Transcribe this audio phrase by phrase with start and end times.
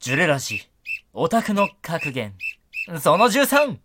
[0.00, 0.62] ジュレラジ、
[1.12, 2.32] オタクの格言、
[3.00, 3.78] その 13!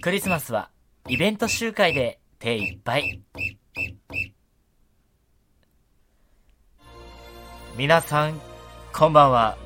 [0.00, 0.70] クリスマスは
[1.08, 3.20] イベント集会で手いっぱい。
[7.76, 8.40] 皆さん、
[8.92, 9.58] こんばんは。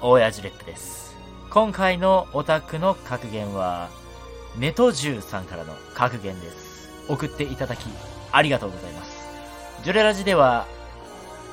[0.00, 1.14] 大谷ジレップです。
[1.48, 3.90] 今回のオタクの格言は、
[4.58, 6.90] ネトジュさんからの格言です。
[7.08, 7.86] 送っていただき、
[8.32, 9.22] ありがとうございます。
[9.84, 10.66] ジュレラジでは、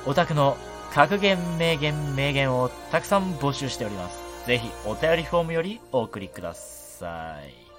[0.06, 0.56] オタクの
[0.94, 4.46] 格言、名言、迷言をたくさん募集しております。
[4.46, 7.70] ぜひ、お便りフォームよりお送りください。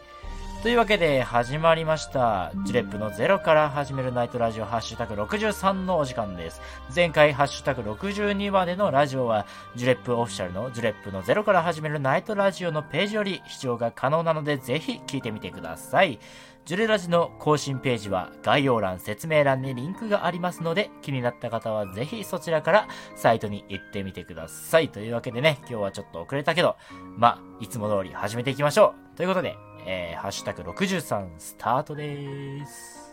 [0.63, 2.51] というわけで始まりました。
[2.65, 6.61] ジュレップのゼロから始めるナイトラジオハッシュタグ63のお時間です。
[6.95, 16.19] 前回ハッシュタグ62までのラジオは、ジュレップオフィシャルのジュレップのゼロから始めるナイトラジオのページより視聴が可能なのでぜひ聞いてみてください。
[16.63, 24.89] ジュレラジの更新ページは概要欄、説明欄にリンクがありますので気になった方はぜひそちらからサイトに行ってみてください。
[24.89, 26.77] というわけでね、今日はちょっと遅れたけど、
[27.17, 29.17] まあ、いつも通り始めていきましょう。
[29.17, 33.11] ということで、えー、ハッシュタグ63スタートでーす。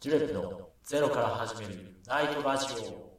[0.00, 3.09] ジュレップのゼロから始めるナイトラジオ。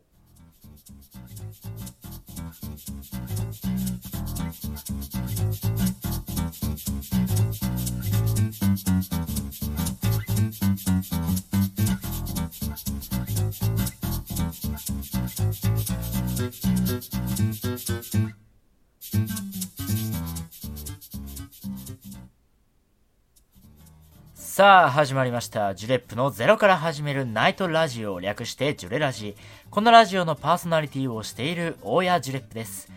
[24.61, 25.73] さあ、始まりました。
[25.73, 29.35] ジュレップのゼロから始めるナイトラジオ、略してジュレラジ。
[29.71, 32.87] このラジオのパーソナリティをしている大谷ジュレップです。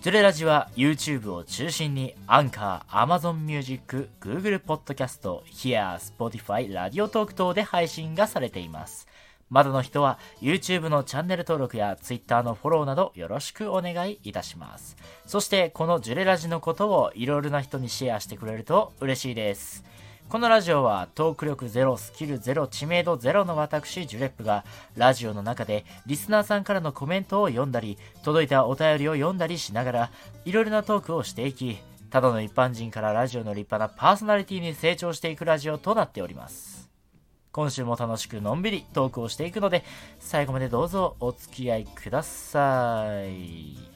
[0.00, 9.06] ジュレラジは YouTube を中心にアンカー、Amazon Music、Google Podcast、Here、Spotify、ラディオトーク等で配信がされています。
[9.48, 14.96] まだの人は YouTube のチャンネル登録や Twitter のフォローなどよろしくお願いいたします。
[15.24, 19.84] そしてこのジュレラジのことをいろいろな人にシェアしてくれると嬉しいです。
[20.32, 24.64] このラジオはトーク力ゼロ、スキルゼロ、知名度ゼロの私、ジュレップが
[24.96, 30.10] ラジオの中でリスナーさんからのコメントを読んだり、届いたお便りを読んだりしながら、
[30.46, 31.76] いろいろなトークをしていき、
[32.08, 36.88] ただの一般人からラジオの立派なパーソナリティに成長していくラジオとなっております。
[37.50, 39.84] 今週も楽しくのんびりトークをしていくので、
[40.18, 43.91] 最後までどうぞお付き合いください。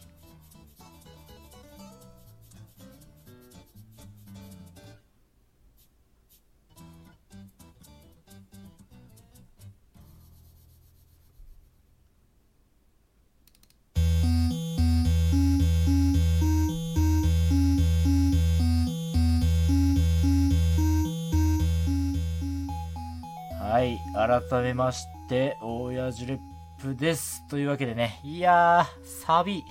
[23.77, 26.39] はい、改めまして、大谷ジュレッ
[26.81, 27.47] プです。
[27.47, 29.65] というわけでね、いやー、サビ。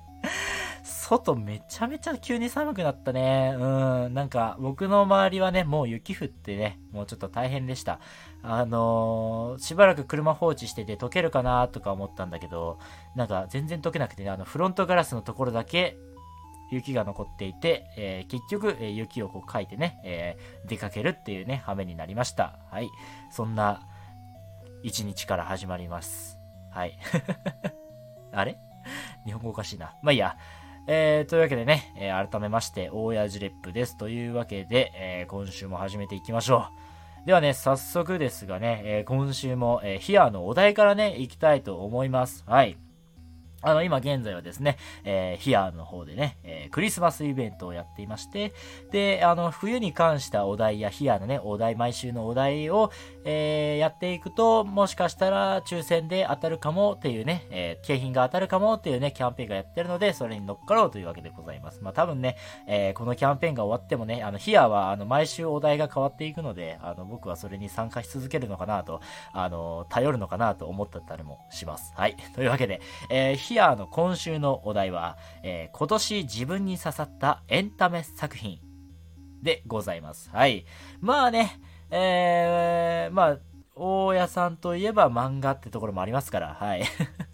[0.84, 3.54] 外めちゃめちゃ急に寒くなったね。
[3.58, 7.98] うん、なんか僕の周りはね、もう雪降ってね、もうちょっと大変でした。
[8.42, 12.78] あのー、しばらく車放置してて溶けるかなとか思ったんだけど、
[13.16, 15.96] なんか全然溶けなくてね、あのフロントガラスのところだけ
[16.70, 22.58] 雪が残っていて、えー結局、え雪をこうかいてね、えー出かけるっていうね、羽目になりました。
[22.70, 22.88] はい。
[23.30, 23.82] そんな
[24.82, 26.38] 一日から始まります。
[26.70, 26.98] はい。
[28.32, 28.58] あれ？
[29.24, 29.94] 日本語おかしいな。
[30.02, 30.36] まあいいや。
[30.86, 33.96] えー、というわけでね、えー改めまして、大谷ジレップです。
[33.96, 36.68] というわけで、えー今週も始めていきましょ
[37.24, 37.26] う。
[37.26, 42.44] ではね、早速ですがね、え今週も、えーヒアのお題からね、行きたいと思います。
[42.46, 42.76] はい。
[43.64, 48.52] あの、今現在はですね、えーヒアの方でね、えークリスマスイベントをやっていまして、
[48.90, 52.90] で、あの、冬に関したお題やヒアのね、お題、毎週のお題を、
[53.24, 61.80] えーやっていくと、もしかしたら抽選で当たるかもっていうね、えー景品が当たるかもっていうね、キャンペーンがやってるので、それに乗っかろうというわけでございます。
[61.82, 62.36] まあ多分ね、
[62.66, 69.00] えーこのキャンペーンが終わってもね、あの、ヒアは、あの、毎週お題が変わっていくので、あの、僕はそれに参加し続けるのかなと、
[69.32, 71.92] あの、頼るのかなと思ってたりもします。
[71.96, 72.16] はい。
[72.34, 78.58] というわけで、えーヒアの今週のお題は、えー今年自分に刺さったエンタメ作品
[79.44, 80.28] でございます。
[80.30, 80.66] はい。
[81.00, 83.38] まあね、えー、まあ、
[83.76, 86.82] 大家さんといえば漫画ってところもありますから、はい。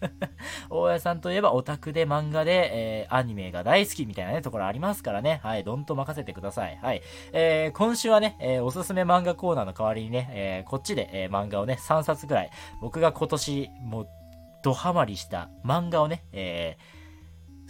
[0.69, 5.41] 大家さんといえばオタクで漫画で、えーアニメが大好きみたいなね、ところありますからね。
[5.43, 5.65] はい。
[5.65, 6.79] どんと任せてください。
[6.83, 7.01] はい。
[7.33, 12.51] えー今週はね、えーおすすめ漫画コーナーの代わりにね、えーこっちで、えー漫画をね、3冊ぐらい、
[12.83, 14.09] 僕が今年、もう、
[14.63, 17.01] ドハマりした漫画をね、えー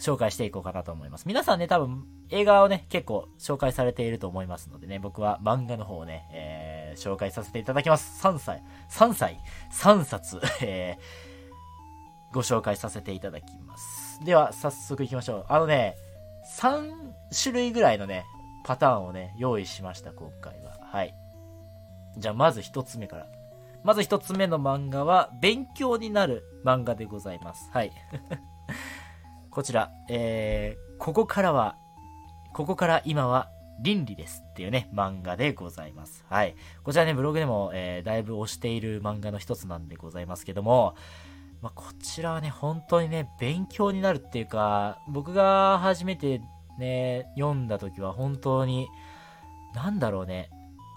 [0.01, 1.27] 紹介していこうかなと思います。
[1.27, 8.25] 皆さんね、多分、映画をね、結構紹介されていると思いますのでね、僕は漫画の方をね、えー、紹介させていただきます。
[8.25, 9.39] 3歳、3歳、
[9.71, 14.23] 3冊、 えー、ご紹介させていただきます。
[14.25, 15.45] では、早速行きましょう。
[15.49, 15.95] あのね、
[16.57, 18.25] 3種類ぐらいのね、
[18.65, 20.79] パターンをね、用意しました、今回は。
[20.81, 21.13] はい。
[22.17, 23.27] じゃあ、まず1つ目から。
[23.83, 27.69] まず1つ目の漫画は、勉強になる漫画でございます。
[27.71, 27.91] はい。
[29.49, 31.75] こちら、えー、ここからは、
[32.53, 33.49] ここから今は
[33.81, 36.25] 倫理ですっていうね、漫画でございます。
[36.29, 36.55] はい。
[36.83, 40.95] こちらね、ブログでも、えー、だいぶ推している漫画の一つなんでございますけども、
[41.61, 46.41] まあ、こちらはね、本当にね、勉強になるっていうか、僕が初めて
[46.77, 48.87] ね、読んだ時は本当に、
[49.73, 50.49] なんだろうね、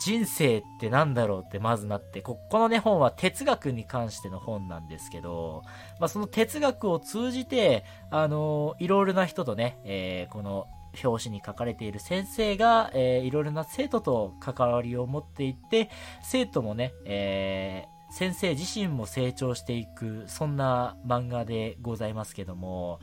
[0.05, 5.63] 人生って何だろうってまずなって、こ、このね、本は哲学に関しての本なんですけど、
[5.99, 10.67] まあ、その哲学を通じて、あのいろいろな人とね、えー、この
[11.03, 15.89] 表紙に書かれている先生が、えー、いろいろな生徒と関わりを持っていって、
[16.23, 23.01] 生徒もね、えー、先生自身も成長していく、そんな漫画でございますけども、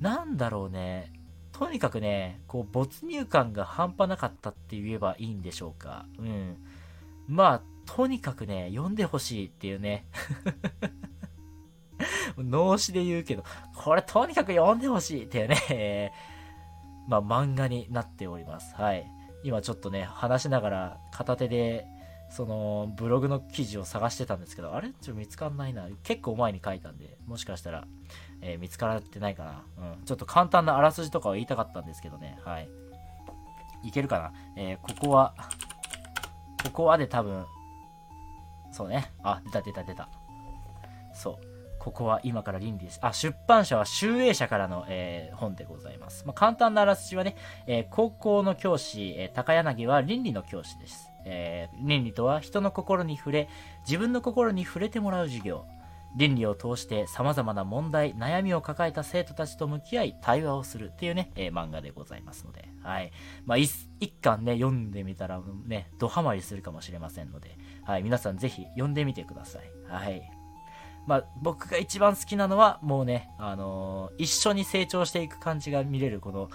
[0.00, 1.12] なんだろうね、
[1.60, 6.06] とにかくね、こう、没入感が半端なかったって言えばいいんでしょうか。
[6.18, 6.56] うん。
[7.28, 10.06] まあ、とにかくね、読んでほしいっていうね。
[12.38, 13.44] 脳死で言うけど、
[13.76, 16.14] これとにかく読んでほしいっていうね、
[17.08, 18.74] まあ、漫画になっております。
[18.76, 19.06] はい。
[19.44, 21.84] 今ちょっとね、話しながら片手で、
[22.30, 24.88] その、ブログの記事を探してたんですけど、あれ？
[24.88, 25.86] ちょっと見つかんないな。
[26.04, 27.86] 結構前に書いたんで、もしかしたら、
[28.42, 29.64] えー、見つからってないかな。
[29.78, 30.04] うん。
[30.04, 32.38] ちょっと簡単なあらすじとかを言いたかったんですけどね。
[32.44, 32.68] はい。
[33.82, 34.32] いけるかな。
[34.56, 35.34] えー、ここは、
[36.64, 37.44] ここはで多分、
[38.72, 39.12] そうね。
[39.22, 40.08] あ、出た出た出た。
[41.12, 41.50] そう。
[41.78, 43.00] ここは今から倫理です。
[43.02, 46.26] あ、出版社は集英社からの、えー、本でございます。
[46.26, 47.36] まあ、簡単なあらすじはね、
[47.66, 51.10] えー、高校の教師、えー、高柳は倫理の教師です。
[51.24, 53.48] え倫理とは人の心に触れ、
[53.86, 55.64] 自分の心に触れてもらう授業。
[56.16, 63.12] 倫理を通して様々な問題、悩みを抱えた生徒たちと向き合い、対話をするっていうね、えー、漫画でございますので、はい。
[63.46, 63.72] まあ、一
[64.20, 68.02] 巻ね、読んでみたらね、ドハマりするかもしれませんので、はい。
[68.02, 69.62] 皆さんぜひ読んでみてください。
[69.88, 70.22] はい。
[71.06, 76.50] まあ、僕が一番好きなのは、もうね、あのー、一緒に成長していく感じが見れる、この、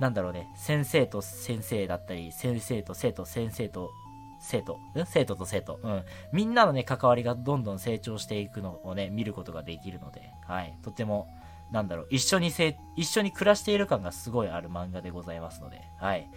[0.00, 3.90] なんだろうね、先生と先生だったり、先生と生徒、先生と
[4.48, 6.04] 生徒、生徒と生徒、うん。
[6.30, 10.78] みんなのね、関わりがどんどん成長していくのをね、見ることができるので、はい。
[10.82, 11.26] とても、
[11.72, 16.30] なんだろう、一緒にせ、一緒に暮らしている感がすごいある漫画でございますので、はい。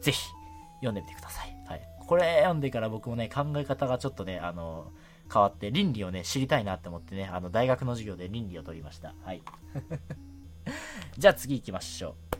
[0.00, 0.28] ぜひ、
[0.76, 1.56] 読んでみてください。
[1.66, 1.80] はい。
[2.06, 4.92] これ読んでから僕もね、考え方がちょっとね、あの、
[5.32, 9.12] 変わって、倫理をね、知りたいなって思ってね、あの、大学の授業で倫理を取りました。
[9.24, 9.42] はい。
[11.18, 12.36] じゃあ次行きましょう。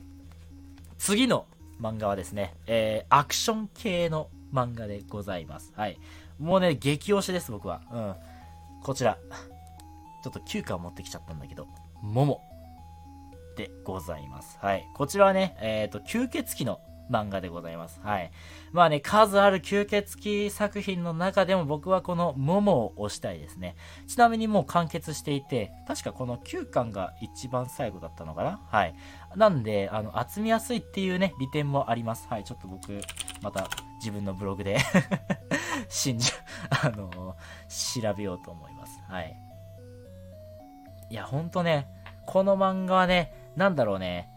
[0.98, 1.46] 次の
[1.80, 5.72] 漫画はですね、えー、アクション系の漫画でございます。
[5.76, 5.98] はい。
[6.38, 7.82] もうね、激推しです、僕は。
[7.92, 8.14] うん。
[8.82, 9.18] こちら。
[10.22, 11.68] ちょっと9巻持ってきちゃったんだけど、
[12.02, 12.42] もも
[13.56, 14.58] でございます。
[14.60, 14.84] はい。
[14.94, 18.00] こちらはね、えっ、ー、と、吸血鬼の漫画でございます。
[18.02, 18.30] はい。
[18.72, 23.76] まあね、数ある吸血鬼作品の中でも僕はこのモモを推したいですね。
[24.06, 28.60] ちなみにもう完結していて、確かこの9巻が一番最後だったのかな？
[28.70, 28.94] はい。
[29.36, 32.26] なんで、あの、集めやすいっていうね、利点もあります。
[32.28, 32.44] はい。
[32.44, 33.00] ちょっと僕、
[33.42, 33.68] また
[33.98, 34.78] 自分のブログで
[35.88, 36.32] 信じ、
[36.82, 39.00] あのー、調べようと思います。
[39.08, 39.36] はい。
[41.10, 41.88] いや、ほんとね、
[42.26, 44.28] この漫画はね、なんだろうね、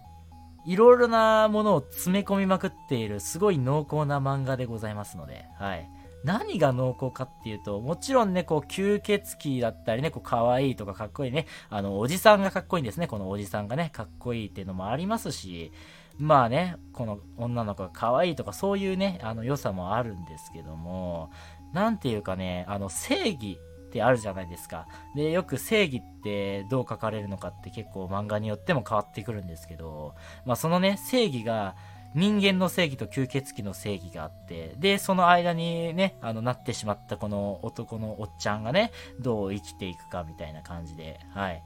[0.66, 5.90] いろいろなものを詰め込みまくっている、すごい濃厚な漫画でございますので、はい。
[6.24, 15.72] 何が濃厚かっていうと、もちろんね、こう、吸血鬼だったりね、こう、可愛いとかかっこいいね、あの、おじさんがかっこいいんですね、このおじさんがね、かっこいいっていうのもありますし、
[16.20, 21.32] まあね、この女の子が可愛いとかそういうね、あの良さもあるんですけども、
[21.74, 23.58] なんていうかね、あの正義
[23.90, 24.88] ってあるじゃないですか。
[25.16, 30.16] で、よく正義ってどう書かれるのかって結構漫画によっても変わってくるんですけど、
[30.46, 31.76] まあそのね、正義が
[32.16, 41.64] 人間の正義と吸血鬼の正義があって、で、その間にね、あの、なってしまったこの男のおっちゃんがね、どう生きていくかみたいな感じで、はい。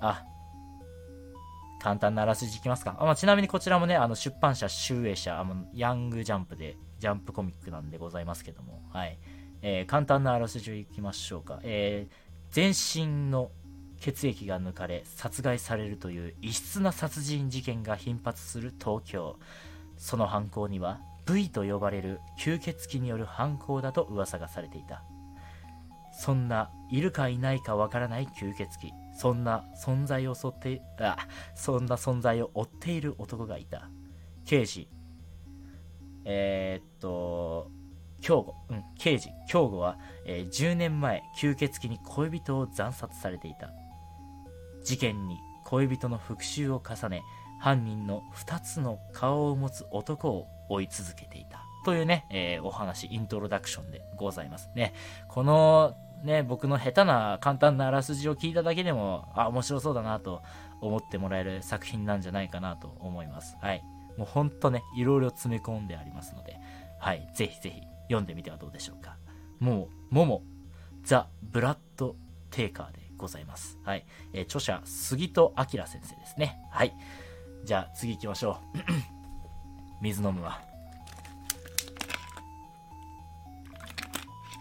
[0.00, 0.24] あ、
[1.82, 2.96] 簡単なあらすじいきますか。
[2.98, 9.18] あまあ、ちなみにこちらもね、あの出版社、集英社、あのヤングジャンプで、ジャンプコミックなんでございますけども、はい。
[9.62, 11.60] えー、簡単なあらすじをいきましょうか。
[11.62, 12.14] えー、
[12.50, 13.50] 全身の
[14.00, 19.38] 血液が抜かれ殺害されるという異質な殺人事件が頻発する東京。
[19.96, 25.02] その犯行には V と呼ばれる吸血鬼による犯行だと噂がされていた。
[26.12, 28.92] そんないるかいないかわからない吸血鬼。
[29.14, 31.16] そんな存在を襲って、あ、
[31.54, 33.90] そんな存在を追っている男がいた。
[34.44, 34.88] 刑事。
[36.24, 37.70] えー、っと、
[38.26, 43.70] 京吾、うん、刑事、京吾は、えー、10年前、吸血鬼に恋人を惨殺されていた。
[44.82, 47.22] 事件に恋人の復讐を重ね、
[47.60, 51.60] 犯人の2つの顔を持つ男を追い続けていた。
[51.84, 54.92] というね、えー、お話、イントロダクションでございますね。
[55.28, 60.42] このね、僕の下手な簡単なあらすじを聞いただけでも、あ、面白そうだなと
[60.80, 63.56] 思ってもらえる作品なんじゃないかなと思います。
[63.60, 63.84] はい。
[64.16, 66.58] もうほんとね、いろいろ詰め込んでありますので、
[66.98, 67.28] はい。
[67.32, 69.16] ぜひぜひ読んでみてはどうでしょうか。
[69.60, 70.42] もう、もも、
[71.02, 72.16] ザ・ブラッド・
[72.50, 73.78] テーカーでございます。
[73.84, 74.04] はい。
[74.32, 76.60] えー、著者、杉戸明先生ですね。
[76.70, 76.94] はい。
[77.64, 78.78] じゃあ次行きましょう。
[80.02, 80.60] 水飲むわ。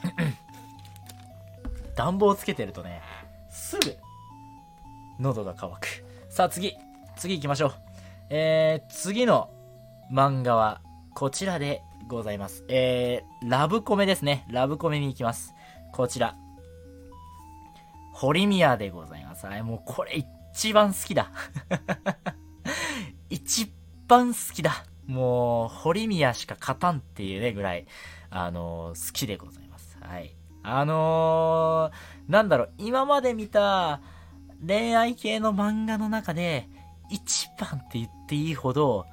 [1.96, 3.02] 暖房つけてるとね、
[3.50, 3.96] すぐ、
[5.20, 5.88] 喉が渇く。
[6.30, 6.76] さあ次、
[7.16, 7.74] 次行きましょう。
[8.30, 9.50] えー、次の
[10.12, 10.82] 漫画は、
[11.14, 12.64] こちらでございます。
[12.68, 14.46] えー、ラブコメですね。
[14.50, 15.54] ラブコメに行きます。
[15.92, 16.36] こちら。
[18.14, 19.46] 堀宮でございます。
[19.46, 21.32] はい、もうこれ一番好きだ。
[23.30, 23.74] 一
[24.08, 24.86] 番好きだ。
[25.08, 27.86] もう、堀宮しか勝たんっていうね、ぐらい、
[28.30, 29.98] あのー、好きでございます。
[30.02, 30.36] はい。
[30.64, 34.02] あのー、なんだろう、今まで見た
[34.66, 36.70] 恋愛系の漫画の中で、
[37.10, 39.06] 一番って言っていいほど、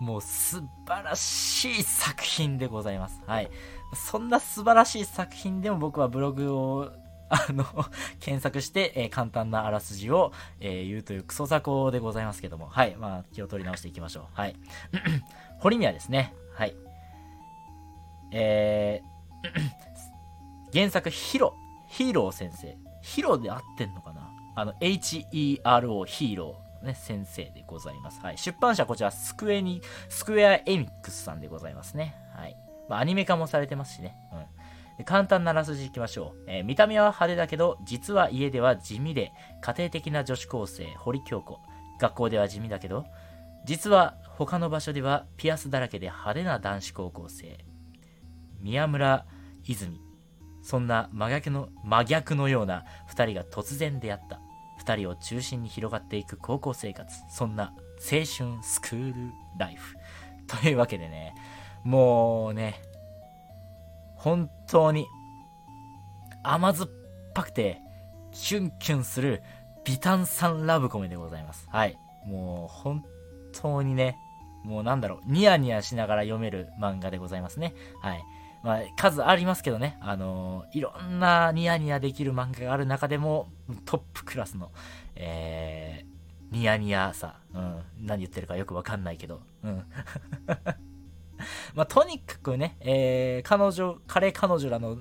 [0.00, 3.20] もう素晴らしい作品でございます。
[3.26, 3.50] はい。
[3.94, 6.90] そんな素晴らしい作品でも僕はブログを、
[7.28, 7.64] あの、
[8.18, 12.96] 検索して、えー、簡単なあらすじを、えー、言うというクソ雑魚でございますけども、はい。
[12.96, 14.24] まあ、気を取り直していきましょう。
[14.32, 14.56] はい。
[15.60, 16.34] 堀宮ですね。
[16.54, 16.74] はい。
[18.32, 21.54] えー、 原作ヒロ、
[21.88, 22.76] ヒーロー先生。
[23.02, 24.30] ヒロで合ってんのかな？
[24.56, 28.20] あの、H-E-R-O ヒーロー、ね、先生でございます。
[28.20, 28.38] はい。
[28.38, 32.14] 出版社こちら、スクエニ、スクエアエミックスさんでございますね。
[32.34, 32.56] はい。
[32.88, 34.16] まあ、アニメ化もされてますしね。
[34.98, 35.04] うん。
[35.04, 39.32] 簡単なあらすじいきましょう、えー、見た目は派手だけど、実は家では地味で、
[39.62, 41.60] 家庭的な女子高生、堀京子。
[42.00, 43.04] 学校では地味だけど、
[43.64, 47.58] 実は他の場所ではピアスだらけで派手な男子高校生。
[48.58, 49.26] 宮村
[49.64, 50.00] 泉。
[50.62, 54.40] そんな真逆の、真逆のような二人が突然出会った。
[54.80, 57.14] 二人を中心に広がっていく高校生活。
[57.28, 58.26] そんな青春
[58.62, 59.96] スクールライフ。
[60.46, 61.34] というわけでね、
[61.84, 62.80] もうね、
[64.16, 65.06] 本当に
[66.42, 66.90] 甘酸っ
[67.34, 67.82] ぱくて
[68.32, 69.42] キュンキュンする
[69.84, 71.68] ビタンさんラブコメでございます。
[71.70, 71.98] はい。
[72.24, 73.04] もう本
[73.52, 74.16] 当にね、
[74.64, 77.74] もうなんだろう、ニヤニヤしながら読める漫画でございますね。
[78.00, 78.22] はい。
[78.62, 83.48] まあ、数ありますけどね、あのー、いろんなニヤニヤできる漫画がある中でも、
[83.86, 84.70] トップクラスの、
[85.16, 89.84] えー、ニヤニヤさ、うん、何言ってるかよくわかんないけど、うん。
[91.74, 94.98] まあ、とにかくね、えー、彼女、彼彼女らの青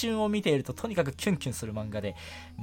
[0.00, 2.16] 春を見ていると、とにかくキュンキュンする漫画で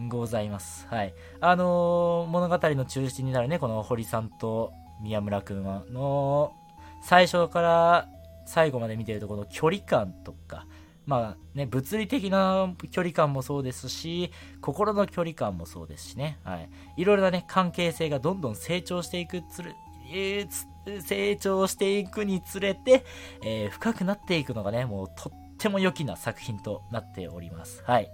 [0.10, 0.88] ございます。
[0.88, 1.14] はい。
[1.40, 6.56] あのー、物語の中心になるね、この堀さんと宮村くんはの、
[7.04, 8.10] 最初から
[8.52, 10.68] 最後まで見てるとこの距離感とか、
[11.06, 14.30] まあね、物理的な距離感もそうですし、
[14.60, 16.70] 心の距離感もそうですしね、はい。
[16.98, 19.74] いろいろなね、関係性がどんどん成長していくつる、
[20.14, 23.06] えー、成長していくにつれて、
[23.42, 27.82] えー、深くなっていくのがね、もうとっても良きな作品となっております。
[27.86, 28.12] はい。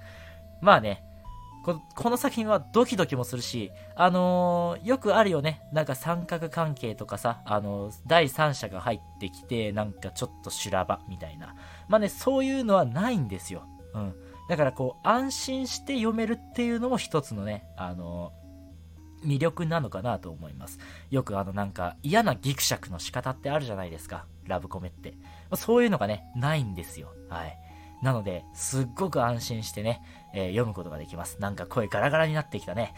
[0.60, 1.02] まあね、
[1.62, 5.62] この作品はドキドキもするし、あのー、よくあるよね。
[5.72, 11.54] なんか三角関係とかさ、あのー、第三者が入ってきて、なんかちょっと修羅場みたいな。
[11.88, 13.64] まあね、そういうのはないんですよ。
[13.94, 14.14] うん。
[14.48, 20.78] だからこう、安心して読めるっていうのも一つのね、あのー、魅力なのかなと思います。
[21.10, 24.24] よくあのなんか嫌なギクシャクの仕方ってあるじゃないですか。
[24.46, 25.14] ラブコメって。
[25.56, 27.12] そういうのがね、ないんですよ。
[27.28, 27.58] はい。
[28.02, 30.00] なので、すっごく安心してね、
[30.34, 31.40] えー、読むことができます。
[31.40, 32.94] なんか声ガラガラになってきたね。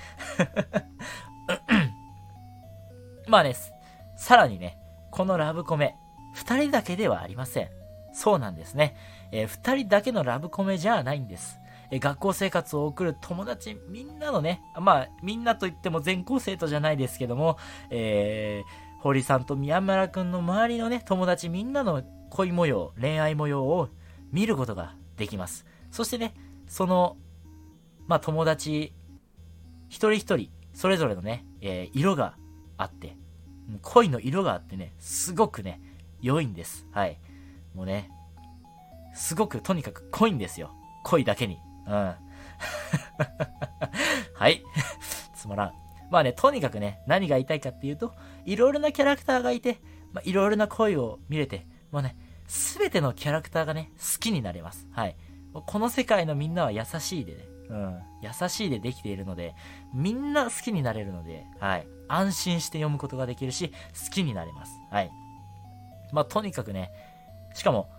[3.28, 3.54] まあね、
[4.16, 4.78] さらにね、
[5.10, 5.96] このラブコメ、
[6.34, 7.68] 二人だけではありません。
[8.12, 8.96] そうなんですね。
[9.30, 11.58] えー、二人だけのラブコメじゃないんです。
[11.90, 17.58] え、学校生活を送る友達みんなのね、まあ、みんなといっても全校生徒じゃないですけども、
[17.90, 23.90] えー、堀さんと宮村くんの周りのね、友達みんなの恋模様、恋愛模様を
[24.30, 25.66] 見ることができます。
[25.90, 26.34] そしてね、
[26.66, 27.18] その、
[28.06, 28.92] まあ、友達、
[29.88, 32.36] 一人一人、それぞれのね、えー、色が
[32.76, 33.16] あって、
[33.82, 35.80] 恋の色があってね、すごくね、
[36.20, 36.86] 良いんです。
[36.92, 37.18] はい。
[37.74, 38.10] もうね、
[39.14, 40.72] すごくとにかく濃いんですよ。
[41.04, 41.58] 恋だけに。
[41.86, 41.92] うん。
[44.34, 44.62] はい。
[45.34, 45.72] つまらん。
[46.10, 49.78] まあね、とにかくね、何が言いたいかっていうと、いろいろなキャラクターがいて、
[50.12, 52.16] まあ、いろいろな恋を見れて、まあね、
[52.46, 54.86] すべてのキャラクターがね、好きになれます。
[54.92, 55.16] はい。
[55.52, 59.54] この世界のみんなは優しいでね、うん、優しいでできているので、
[59.94, 61.86] みんな好きになれるので、はい。
[62.08, 64.72] 安心して読むことができるし、好きになれます。
[64.90, 65.10] はい。
[66.12, 66.90] まあ、とにかくね、
[67.54, 67.90] しかも、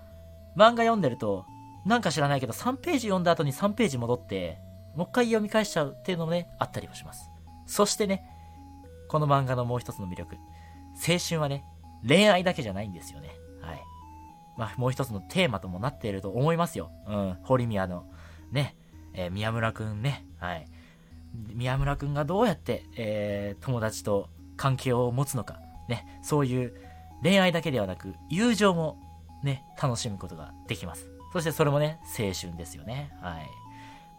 [0.55, 1.46] 漫画読んでると、
[1.86, 4.60] なんか知らないけど、3ページ読んだ後に3ページ戻って、
[4.96, 7.29] もう一回読み返しちゃうっていうのもね、あったりもします。
[7.65, 8.24] そしてね、
[9.10, 10.36] この漫画のもう一つの魅力。
[10.96, 11.65] 青春はね、
[12.08, 13.36] 恋愛だけじゃないんですよね。
[13.62, 13.82] はい。
[14.58, 16.91] まあ、もう一つのテーマともなっていると思いますよ。
[17.08, 17.38] うん。
[17.43, 18.05] 堀宮の、
[18.51, 18.75] ね、
[19.13, 20.25] えー、宮村くんね。
[20.39, 20.67] はい。
[21.53, 25.60] 宮村くんがどうやって、えー、友達と関係を持つのか。
[25.88, 26.20] ね。
[26.22, 26.74] そういう
[27.22, 28.98] 恋愛だけではなく、友情も
[29.43, 31.10] ね、楽しむことができます。
[31.32, 33.12] そしてそれもね、青春ですよね。
[33.22, 33.50] はい。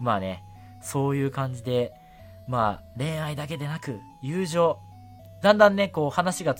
[0.00, 0.42] まあね、
[0.82, 1.92] そういう感じで、
[2.48, 4.78] まあ、恋愛だけでなく、友情。
[5.42, 6.56] だんだんね、こう話が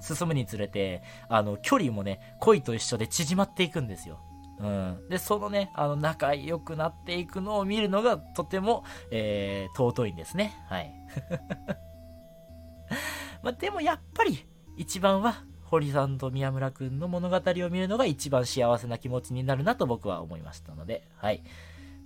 [0.00, 4.20] 進むにつれて、あの、距離もね、恋と一緒で縮まっていくんですよ。
[4.60, 5.08] うん。
[5.08, 10.54] で、そのね、あの、仲良くなっていくのを見るのがとても、えー、尊いんですね。
[10.68, 10.92] はい。
[13.42, 14.46] まあ、でもやっぱり、
[14.76, 21.42] 一番は、堀さんと宮村くんの物語を見るのが一番幸せな気持ちになるなと僕は思いましたので、はい。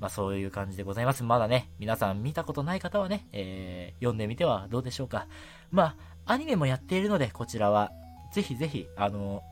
[0.00, 1.22] まあそういう感じでございます。
[1.22, 5.28] まだね、皆さん見たことない方はね、えー、読んでみてはどうでしょうか。
[5.70, 5.94] ま
[6.26, 7.92] あ、アニメもやっているので、こちらは、
[8.32, 9.44] ぜひぜひ、あの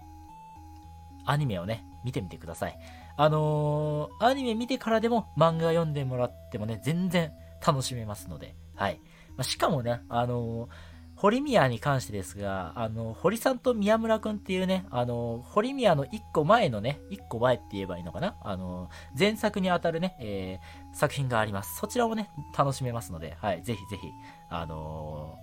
[1.25, 2.79] アニメをね、見てみてください。
[3.17, 7.33] あのー、アニメ見てからでも漫画読んでもらってもね、全然
[7.65, 9.01] 楽しめますので、はい。
[9.37, 10.91] まあ、しかもね、あのー
[11.21, 18.89] 堀宮に関してですが、あの、堀さんと宮村くんっていうね、あの、堀宮の一個前のね、一個前って言えばいいのかなあの、
[19.19, 21.77] 前作にあたるね、えー、作品があります。
[21.77, 24.09] そちらをね、楽しめますので、はい、ぜひぜひ、
[24.49, 25.37] あの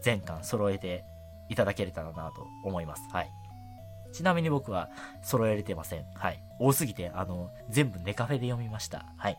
[0.00, 1.04] ー、全巻揃えて
[1.48, 3.08] いただけれたらなと思います。
[3.10, 3.30] はい。
[4.14, 4.90] ちなみに僕は
[5.22, 6.04] 揃えれてません。
[6.14, 6.40] はい。
[6.60, 9.06] 多すぎて、あの、全部ネカフェで読みました。
[9.16, 9.38] はい。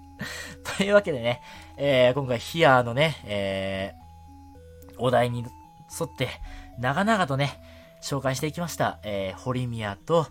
[0.78, 1.42] というわけでね、
[1.76, 6.30] えー、今回ヒアーのね、えー、お題に沿って、
[6.78, 7.62] 長々とね、
[8.00, 9.00] 紹介していきました。
[9.02, 10.26] えー、堀宮と、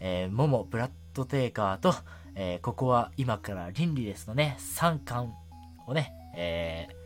[0.00, 1.94] えー、モモ、ブラッドテーカーと、
[2.34, 5.32] えー、ここは今から倫理ですのね、3巻
[5.86, 7.03] をね、えー、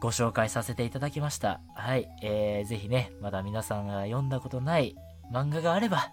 [0.00, 1.60] ご紹介させていただきました。
[1.74, 2.08] はい。
[2.22, 4.96] えー、ぜひね、まだ皆さんが読んだことない
[5.32, 6.12] 漫画があれば、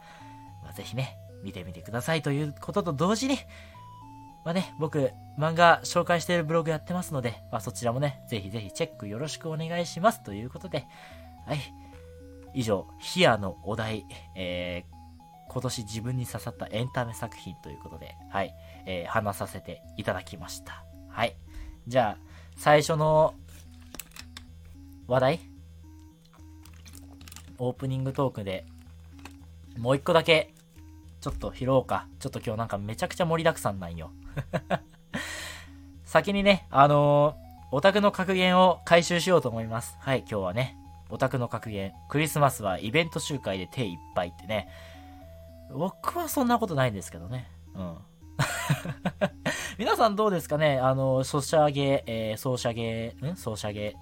[0.63, 3.37] まあ、ぜひね、見てみてくださいということと同時に、
[4.43, 10.85] まあね、僕、漫画紹介しているブログやってますので、まあそちらもね、ぜひぜひチェックよろしくお願いしますということで、
[11.45, 11.59] はい。
[12.55, 20.83] 以上、ヒアのお題、えー、今年自分に刺さったエンタメ作品ということで、はい、えー、話させていただきました。
[21.09, 21.35] はい。
[21.87, 22.25] じゃあ、
[22.57, 23.33] 最初の
[25.07, 25.39] 話題？
[27.59, 28.65] オープニングトークで、
[29.77, 30.53] もう一個だけ、
[31.21, 32.07] ちょっと拾おうか。
[32.19, 34.11] ちょっと今日なんかめちゃくちゃ盛りだくさんなんよ。
[36.05, 39.95] 先にね、あのー、オタクの格言を回収しようと思います。
[39.99, 40.75] はい、今日はね、
[41.09, 41.93] オタクの格言。
[42.09, 44.67] クリスマスはイベント集会で手いっぱいってね。
[45.71, 47.47] 僕はそんなことないんですけどね。
[47.75, 47.97] うん。
[49.77, 50.79] 皆さんどうですかね？
[50.79, 53.35] あの、ソシャゲ、えー、ソーシャゲ、ん？
[53.35, 53.95] ソーシャゲ、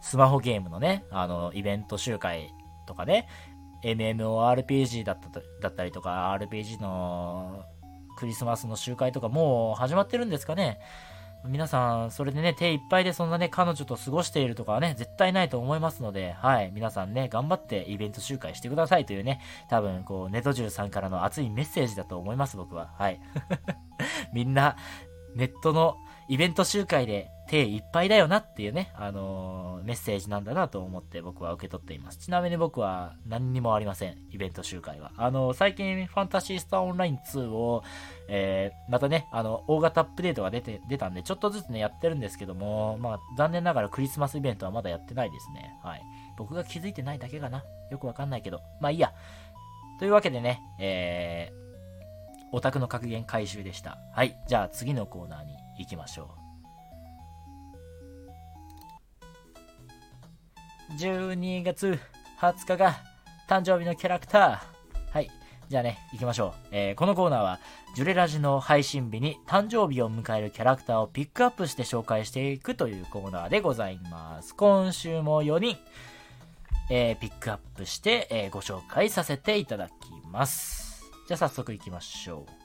[0.00, 2.52] スマホゲームのね、あの、イベント集会
[2.86, 3.28] とかね、
[3.84, 7.64] MMORPG だっただったりとか、RPG の
[8.16, 10.80] クリスマスの集会とかもう始まってるんですかね
[11.44, 22.90] 皆さん、それでね、手いっぱいでそんなね、彼女と過ごしているとかはね、絶対ないと思いますので、はい、皆さんね、頑張ってイベント集会してくださいというね、多分、こう、ネトジュさんからの熱いメッセージだと思います、僕は。
[22.98, 23.20] はい。
[24.34, 24.76] みんな、
[25.36, 25.96] ネットの
[26.28, 32.18] イベント集会で手いっぱいだよなっていうね、あのー、メッセージなんだなと思って僕は受け取っています。
[32.18, 34.18] ちなみに僕は何にもありません。
[34.30, 35.12] イベント集会は。
[35.16, 37.82] あのー、最近ファンタシースターオンライン2を、
[38.28, 45.78] えー、またね、あの、大型アップデートが出て、出たんで、ちょっとずつね、やってるんですけども、まあ、残念ながらクリスマスイベントはまだやってないですね。
[45.82, 46.02] はい。
[46.36, 47.64] 僕が気づいてないだけかな。
[47.90, 48.60] よくわかんないけど。
[48.80, 49.12] まあいいや。
[49.98, 51.58] というわけでね、えー、
[52.52, 53.98] オタクの格言回収でした。
[54.12, 54.38] はい。
[54.46, 56.47] じゃあ次のコーナーに行きましょう。
[60.96, 61.98] 12月
[62.40, 62.96] 20日が
[63.48, 65.14] 誕生日のキャラクター。
[65.14, 65.30] はい。
[65.68, 66.68] じゃあね、行きましょう。
[66.70, 67.60] えー、このコーナーは、
[67.94, 74.54] ジュレラジの配信日に誕生日を迎えるキャラクターをピックアップして紹介していくというコーナーでございます。
[74.54, 75.76] 今週も4人、
[76.90, 79.92] えー、ピックアップして、えー、ご紹介させていただき
[80.30, 81.04] ます。
[81.26, 82.58] じゃあ早速行きましょう。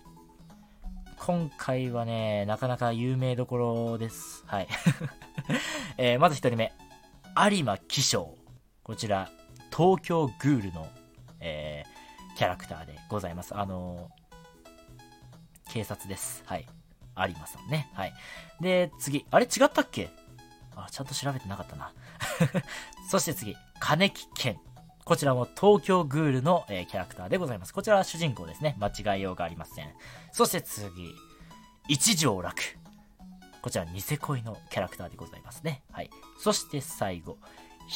[1.25, 4.43] 今回はね、なかなか有名どころです。
[4.45, 4.67] はい。
[5.97, 6.73] えー、まず1人目。
[7.35, 8.35] 有馬気象。
[8.83, 9.29] こちら、
[9.75, 10.87] 東京グールの、
[11.39, 11.93] えー
[12.35, 13.55] キャラクターでございます。
[13.55, 14.09] あの
[15.69, 16.41] 警察です。
[16.47, 16.65] はい。
[17.15, 17.91] 有馬さんね。
[17.93, 18.13] はい。
[18.59, 19.23] で、次。
[19.29, 19.45] あれ？
[19.45, 20.09] 違ったっけ？
[20.75, 21.93] あ、ちゃんと調べてなかったな。
[23.07, 23.55] そして次。
[23.79, 24.59] 金木健。
[25.05, 27.73] こちらも東京グールの、えー、キャラクターでございます。
[27.73, 28.75] こちらは主人公ですね。
[28.79, 29.93] 間違いようがありません。
[30.31, 31.13] そして次。
[31.87, 32.55] 一条楽。
[33.63, 35.83] こちらニセ恋のキャラクターでございますね。
[35.89, 36.09] はい。
[36.37, 37.37] そして最後。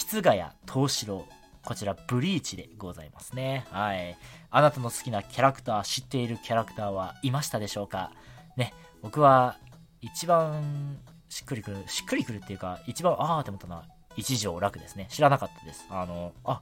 [0.10, 1.26] 筆ヶ谷東四郎。
[1.66, 3.68] こちらブリーチでございますね。
[3.70, 4.18] はい。
[4.50, 8.14] あなたの好きなキャラクター、知っているキャラクターはいましたでしょうか？
[8.56, 8.74] ね。
[9.02, 9.58] 僕は
[10.00, 13.84] 一番しっくりくる、しっくりくるっていうか、一番あーって思ったのは
[14.16, 15.08] 一条楽ですね。
[15.10, 15.86] 知らなかったです。
[15.90, 16.62] あの、あ、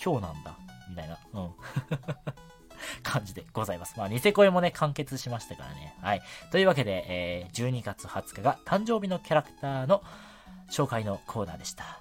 [0.00, 0.56] 今日なんだ。
[0.88, 1.18] みたいな。
[1.32, 1.50] うん。
[3.02, 3.98] 感じでございます。
[3.98, 5.96] まあ、ニセ恋もね、完結しましたからね。
[6.00, 6.22] はい。
[6.50, 10.02] というわけで、えー、12月20日が誕生日のキャラクターの
[10.70, 12.00] 紹介のコーナーでした。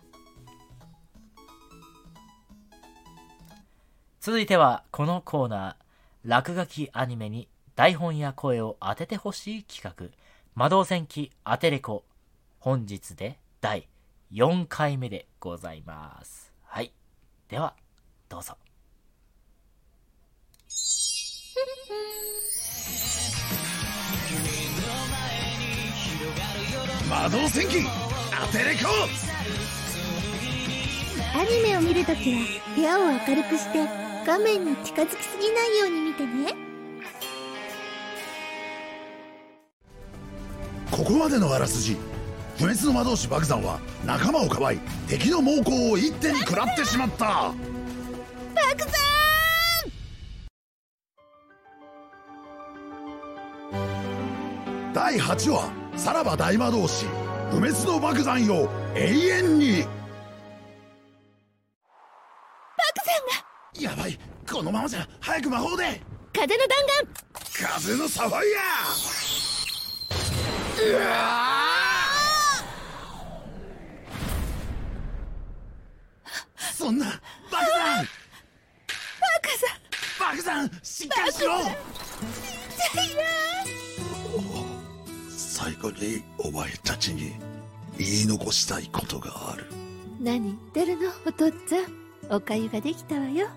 [4.19, 5.75] 続いては、このコーナー、
[6.23, 10.15] 落書きアニメに台本や声を当ててほしい企画、
[10.55, 12.05] 魔導戦記アテレコ、
[12.59, 13.89] 本日で第
[14.31, 16.53] 4回目でございます。
[16.63, 16.93] はい。
[17.49, 17.75] では、
[18.29, 18.57] どうぞ。
[27.09, 27.87] 魔導戦記
[28.31, 28.89] アテレコ。
[31.35, 32.41] アニメを見るときは
[32.75, 33.87] 部屋を明るくして
[34.25, 36.53] 画面に近づきすぎないように見てね。
[40.91, 41.97] ここまでのあらすじ
[42.57, 47.51] 不滅の魔導士爆山は仲間をかばい敵の猛攻を一手に食らってしまった。
[48.53, 49.22] 爆山
[55.13, 57.05] 第8話さらば大魔導士
[57.51, 59.83] 不滅の爆山よ永遠に。
[59.83, 59.91] 爆
[63.05, 63.95] 山が。
[63.95, 64.17] やばい
[64.51, 66.01] このままじゃ早く魔法で。
[66.33, 67.07] 風の弾丸。
[67.53, 68.61] 風のサファイア
[70.81, 71.05] うわ
[76.73, 77.05] そんな
[77.51, 78.07] 爆弾。
[79.21, 81.59] 爆山爆山しっかりしろ
[85.53, 87.33] 最後にお前たちに
[87.99, 89.67] 言い残したいことがある。
[90.19, 92.35] 何言ってるのお父っつぁん。
[92.35, 93.47] おかゆができたわよ。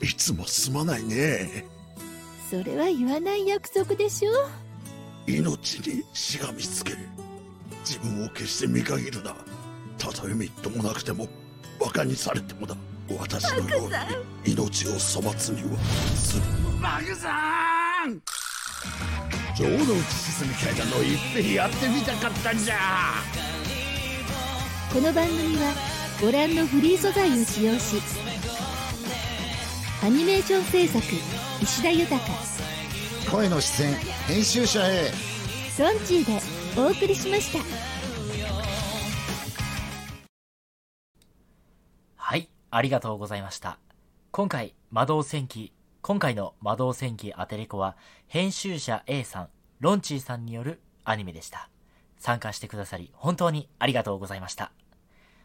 [0.00, 1.66] いつもすまないね。
[2.48, 4.30] それは言わない約束でしょ。
[5.26, 6.92] 命にしがみつけ。
[7.84, 9.34] 自分を決して見限るな。
[9.98, 11.26] たとえみっともなくても
[11.80, 12.76] 馬鹿にされてもだ。
[13.18, 15.78] 私のように命を粗末には。
[16.14, 16.42] する
[16.80, 18.41] バグさん
[19.54, 22.76] ちょうど浮き沈み階段のいっぺんやってみたかったんじゃ
[24.92, 25.74] この番組は
[26.20, 27.96] ご覧のフリー素材を使用し
[30.02, 31.04] アニメーション制作
[31.62, 32.20] 石田豊
[33.30, 33.94] 声の出演
[34.26, 35.10] 編集者 A
[35.76, 36.40] ソンチーで
[36.80, 37.92] お送りしました。
[42.74, 43.78] ありがとうございました。
[44.30, 51.70] 今回、魔導戦記、今回の魔導戦記アテレコは、編集者 A さん、ロンチーさんによるアニメでした。
[52.18, 54.72] 参加してくださり、本当にありがとうございました。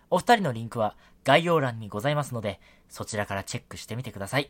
[0.10, 4.50] お二人のリンクは概要欄にございますので、そちらからチェックしてみてください。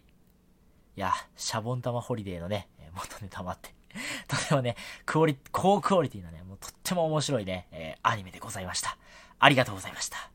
[0.96, 3.76] いや、シャボン玉ホリデーのね、元ネタもあって、
[4.30, 8.98] とてもね、クオリ、高クオリティなね、もうとっても面白いね、えー、アニメでございました。
[9.40, 10.32] ありがとうございました。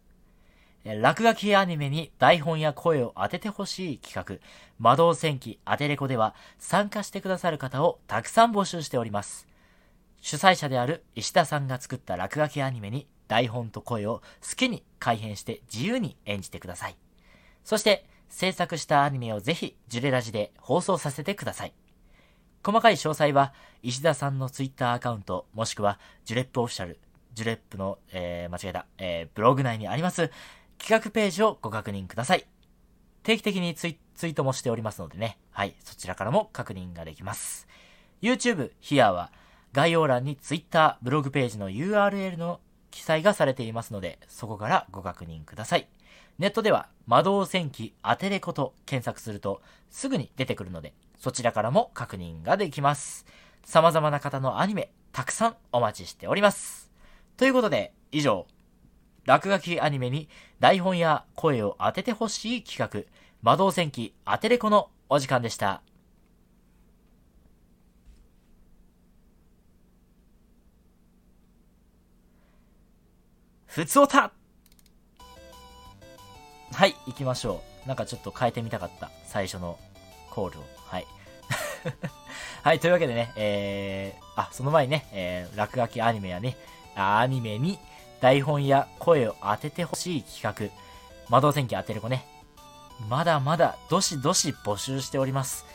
[0.84, 4.44] 落書きアニメに台本や声を当ててほしい企画、
[4.78, 9.46] 魔導戦記アテレコでは参加してくださる方をたくさん募集しております。
[10.20, 16.96] 主催者である石田さんが作った落書きアニメに台本と声を好きに改変して自由に演じてください。
[17.64, 21.74] そして制作したアニメをぜひジュレラジで放送させてください。
[22.64, 26.98] 細かい詳細は石田さんのツイッターアカウントもしくはジュレップオフィシャル、
[27.34, 30.30] ジュレップの、えー、間違えた、えー、ブログ内にあります
[30.82, 32.44] 企画ページをご確認ください。
[33.22, 35.38] 定期的にツイートもしておりますのでね。
[35.52, 35.76] はい。
[35.84, 37.68] そちらからも確認ができます。
[38.20, 39.30] YouTube、Here は
[39.72, 42.58] 概要欄に Twitter、ブログページの URL の
[42.90, 45.86] 記載がされていますので、そこからご確認ください。
[46.40, 53.24] ネットでは魔導戦記アテレコと検索するとすぐに出てくるので、そちらからも確認ができます。
[53.64, 56.90] 様々な方のアニメ、たくさんお待ちしております。
[57.36, 58.48] ということで、以上、
[59.24, 63.08] 落書きアニメに台本や声を当ててほしい企画、
[63.42, 65.82] 魔導戦記アテレコのお時間でした。
[73.66, 74.32] ふつおた
[76.74, 77.88] はい、行きましょう。
[77.88, 79.10] なんかちょっと変えてみたかった。
[79.24, 79.78] 最初の
[80.30, 80.64] コールを。
[80.86, 81.06] はい。
[82.62, 86.56] はい、というわけでね、えー、あ、その前にね、えー、落書きアニメやね、
[86.96, 87.78] アニメに
[88.22, 90.72] 台本や声を当ててほしい企画、
[91.28, 92.24] 魔導戦記当てる子ね、
[93.10, 95.66] まだまだどしどし募集しております。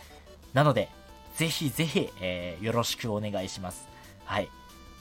[0.53, 0.87] なので、
[1.35, 3.89] ぜひぜひ、えー、よろしくお願いします。
[4.23, 4.49] はい。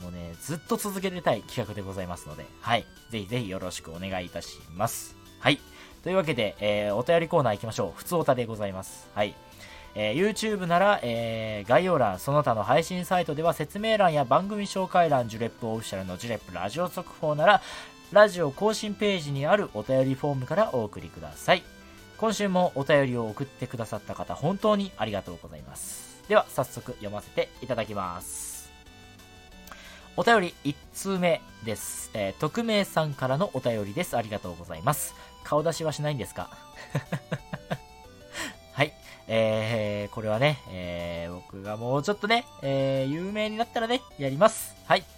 [0.02, 2.84] もうね、ずっと続けてたい企画でございますので、はい。
[3.10, 5.16] ぜひぜひよろしくお願いいたします。
[5.38, 5.60] はい。
[6.02, 7.92] というわけで、えー、お便りコーナー行きましょう。
[7.96, 9.08] 普通おたでございます。
[9.14, 9.36] はい。
[9.98, 17.62] えー、YouTube なら、えー、概要欄、その他の配信サイトでは説明欄や番組紹介欄、ジュレップオフィシャルのジュレップラジオ速報なら、
[18.12, 21.62] ラジオ更新ページにあるお便りフォームからお送りください。
[22.18, 26.22] 今週もお便りを送ってくださった方、本当にありがとうございます。
[26.28, 28.70] では、早速読ませていただきます。
[30.18, 32.10] お便り1通目です。
[32.12, 34.14] えー、匿名さんからのお便りです。
[34.16, 35.14] ありがとうございます。
[35.42, 36.50] 顔出しはしないんですか？
[39.28, 44.74] えー、これはね、えー、僕がもうちょっとね、えー、有名になったらね、やります。
[44.86, 45.04] はい。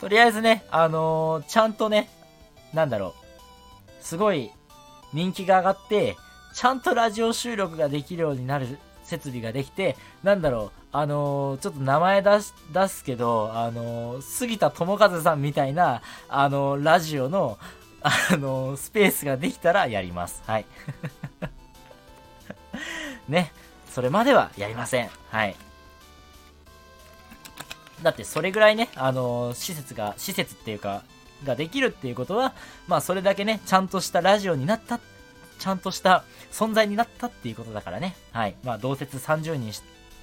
[0.00, 2.08] とりあえずね、あのー、ちゃんとね、
[2.72, 3.14] なんだろ
[4.00, 4.50] う、すごい
[5.12, 6.16] 人気が上がって、
[6.54, 17.58] ちゃんとラジオ収録ができるようになる設備ができて、なんだろう、あのー、ちょっと名前出す、出すけど、あのー、杉田智和さんみたいな、あのー、ラジオの、
[18.04, 20.42] あのスペースができたらやります。
[20.44, 20.66] はい。
[23.32, 23.52] ね。
[23.90, 25.10] それまではやりません。
[25.30, 25.56] はい。
[28.02, 31.02] だってそれぐらいね、あの施設が、施設っていうか、
[31.44, 32.54] ができるっていうことは、
[32.86, 35.00] まあそれだけね、ちゃんとしたラジオになった、
[35.58, 38.14] ちゃんとした存在になったっていうことだからね。
[38.32, 38.54] はい。
[38.64, 39.72] まあ同説30人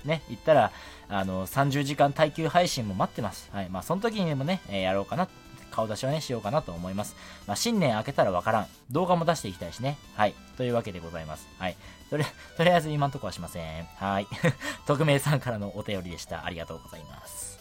[0.06, 0.72] ね、言ったら、
[1.10, 3.50] あの、30時間耐久配信も待ってます。
[3.52, 3.70] はい。
[3.70, 5.28] まあその時にもね、えー、やろうかな
[5.70, 7.16] 顔出しはね、しようかなと思います。
[7.48, 8.68] まあ、新年明けたらわからん。
[8.92, 9.98] 動画も出していきたいしね。
[10.16, 10.34] はい。
[10.58, 11.48] というわけでございます。
[11.58, 11.76] はい。
[12.10, 12.24] とり、
[12.58, 13.86] とりあえず今んとこはしません。
[13.96, 14.28] はい。
[14.88, 16.46] 匿名さんからのお便りでした。
[16.46, 17.60] ありがとうございます。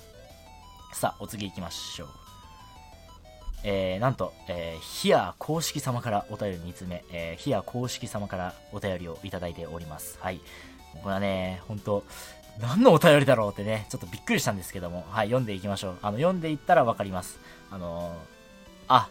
[0.92, 2.08] さあ、お次行きましょう。
[3.64, 10.18] えー、なんと、えー、ヒア公式様からお便り2つ目、えー、ヒア公式様からお便りをいただいております。
[10.20, 10.40] はい。
[11.02, 12.04] これはね、本当
[12.60, 15.98] 何のお便りだろうってね、ちょっとびっくりしたんですけども、はい、読んでいきましょう。
[16.02, 17.38] あの、読んでいったらわかります。
[17.70, 18.14] あのー、
[18.88, 19.08] あ、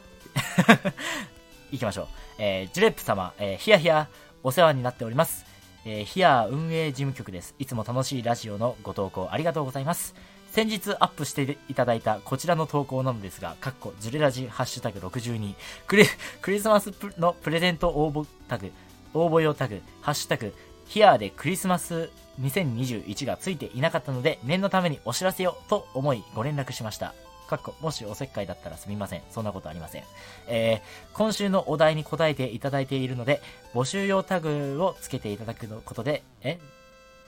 [1.71, 2.07] いきましょう。
[2.39, 4.07] えー、ジュレップ様、えー、ヒヤヒヤ、
[4.43, 5.45] お世話になっております。
[5.85, 7.55] えー、ヒヤ運営事務局です。
[7.59, 10.15] いつも楽しいラジオのご投稿ありがとうございます。
[10.51, 16.05] 先日アップしていただいたこちらの投稿なのですが、かっこジュレラジハッシュタグ62、クリ
[16.41, 18.71] クリスマスのプレゼント応募タグ、
[19.13, 20.53] 応募用タグ、ハッシュタグ、
[20.87, 22.09] ヒアでクリスマス
[22.41, 27.13] 2021がついていなかったので、念のためにお知らせよと思いご連絡しました。
[27.47, 29.21] かっこ、もしおせっかいだったらすみません。
[29.31, 30.03] そんなことありません。
[30.47, 30.79] えー、
[31.13, 33.41] 今週のお題に答えていただいているので、
[33.73, 36.59] 募集用タグをつけていただくことで、え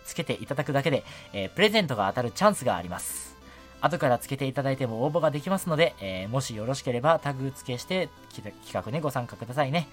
[0.06, 1.04] つけていただくだけで、
[1.34, 3.36] えー、プレゼントが当たるチャンスがあります。
[3.82, 9.88] 後からつけていただいても応募ができますので、えー、もしよろしければタグ付けして企画にご参加くださいね。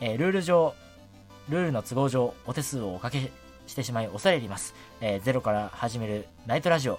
[0.00, 0.74] えー、ルール上、
[1.48, 3.30] ルールの都合上、お手数をおかけ
[3.66, 4.74] してしまい恐れ入ります。
[5.00, 6.98] えー、ゼロから始めるナイトラジオ、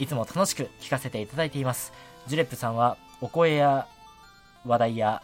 [0.00, 1.92] いつも楽しく聞かせていただいています。
[2.26, 3.86] ジュレップさんはお声や
[4.66, 5.22] 話題や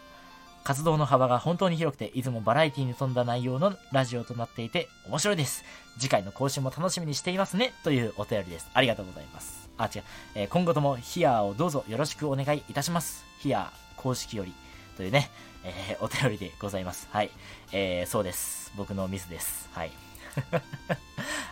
[0.65, 5.65] 活動の幅が本当に広くて、いつもバラエティに富んだ内容のラジオとなっていて面白いです。
[5.99, 7.73] 次回の更新も楽しみにしていますね。
[7.85, 8.69] というお便りです。
[8.75, 9.71] ありがとうございます。
[9.79, 10.03] あ、違う。
[10.35, 13.25] えー、今後ともヒアをどうぞよろしくお願いいたします。
[13.39, 14.53] ヒア公式より。
[14.99, 15.31] というね、
[15.65, 17.09] えー、お便りでございます。
[17.13, 17.31] はい。
[17.73, 18.73] えー、そうです。
[18.77, 19.71] 僕のミスです。
[19.73, 19.91] はい。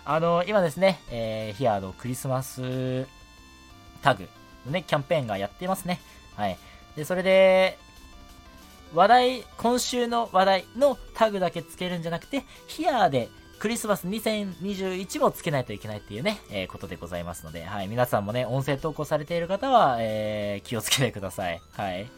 [0.04, 3.06] あの、今ですね、えー、ヒアのクリスマス
[4.02, 4.28] タグ
[4.66, 6.00] のね、キャンペーンがやってますね。
[6.36, 6.58] はい。
[6.96, 7.78] で、それで、
[8.94, 17.88] 話題、今週の話題のタグだけつけるんじゃなくて、ヒアでクリスマス2021もつけないといけないっていうね、えー、ことでございますので、はい。
[17.88, 21.60] 皆さんもね、音声投稿されている方は、えー、気をつけてください。
[21.72, 22.10] はい。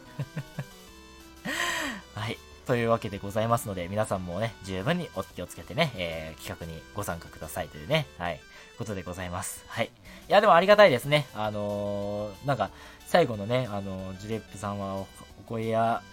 [2.67, 8.41] というわけでございますので、皆さんもね、十分にお気をつけてね、えー、企画にご参加くださいというね、はい、
[8.77, 9.63] ことでございます。
[9.67, 9.85] はい。
[9.85, 9.89] い
[10.31, 11.27] や、でもありがたいですね。
[11.33, 12.69] あのー、なんか、
[13.07, 15.07] 最後のね、あの、ジュレップさんはお
[15.47, 16.03] 声や、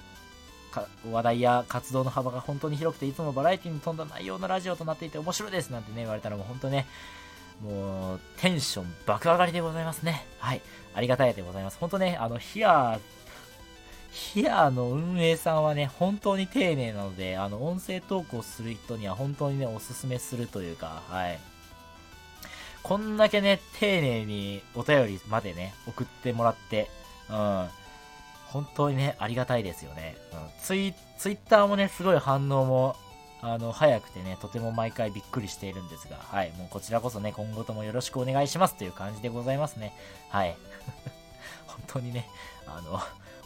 [1.11, 6.87] 話題や活動の幅が本当に広くて、いつもバラエティに富んだ内容のラジオとなっていて面白いですなんてね、言われたらもう本当ね、
[7.63, 10.25] もう、テンション爆上がりでございますね。
[10.39, 10.63] はい。
[10.95, 11.79] ありがたいでございます。
[11.81, 13.01] 本当ね、あの、ヒア
[14.15, 21.41] ヒアの運営さんはね、本当に丁寧なので、あの、音声投稿する人には本当にね、おすすめするというか、はい。
[22.85, 26.89] こんだけね、丁寧にお便りまでね、送ってもらって、
[27.29, 27.69] うん。
[28.47, 30.17] 本当にね、ありがたいですよね。
[30.33, 30.39] うん。
[30.63, 32.95] ツイ、ツイッターもね、すごい反応も、
[33.43, 39.93] あの、早くてね、とても毎回びっくりしているんですが、はい、もうこちらこそね、今後ともよろしくお願いしますという感じでございますね。
[40.29, 40.57] はい。
[41.67, 42.29] 本当にね、
[42.69, 43.01] あの、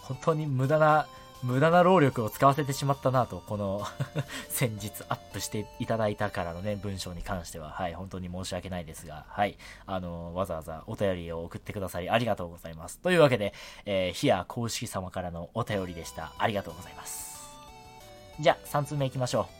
[0.08, 1.06] 本当に無駄な、
[1.42, 3.86] 無駄な労力を使わせてしまったなと、この
[4.48, 12.98] 先日アップしていただいたからのね、文章に関しては、はい、本当に申し訳ないですが、はい、あの、わざわざお便りを送ってくださりありがとうございます。
[12.98, 13.52] というわけで、
[13.84, 16.32] えー、ヒア公式様からのお便りでした。
[16.38, 17.28] ありがとうございます。
[18.40, 19.58] じゃあ、3通目行きましょう。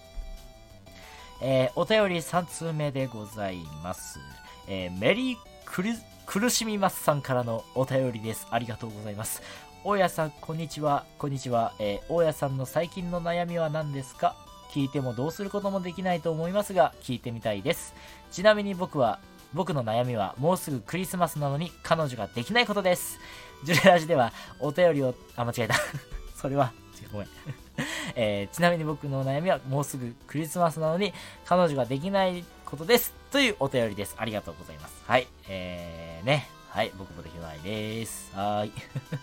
[1.41, 4.19] えー、お便り3通目でございます。
[4.67, 5.95] えー、メリークル、
[6.27, 8.47] 苦しみますさんからのお便りです。
[8.51, 9.43] ありがとうございます。
[9.85, 11.07] 大家さん、こんにちは。
[11.19, 11.73] こんにちは。
[11.79, 14.37] えー、大家さんの最近の悩みは何ですか？
[14.71, 17.95] 聞いてもどうすることもできないと思いますが、聞いてみたいです。
[18.31, 19.19] ちなみに僕は、
[19.55, 23.19] 僕の悩みはもうすぐクリスマスなのに彼女ができないことです。
[23.65, 25.75] ジュレラジではお便りを、あ、間違えた。
[26.37, 27.29] それは、違う、ごめん。
[28.17, 31.15] えー、ちなみに僕の悩みはもうすぐクリスマスなのに
[31.47, 33.15] 彼女ができないことです。
[33.31, 34.17] というお便りです。
[34.19, 35.03] ありがとうございます。
[35.07, 35.29] はい。
[35.49, 36.58] えー、ね。
[36.71, 38.31] はい、僕もできないです。
[38.37, 38.73] はーい。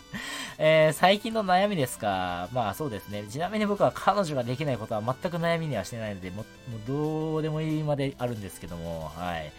[0.58, 2.49] えー、最近の悩みですか？
[2.51, 3.23] まあそうですね。
[3.29, 6.45] ちなみに僕は彼女ができないことは全く悩みにはしてないので、ももう
[6.88, 9.51] どうでもいいまであるんですけども、はい。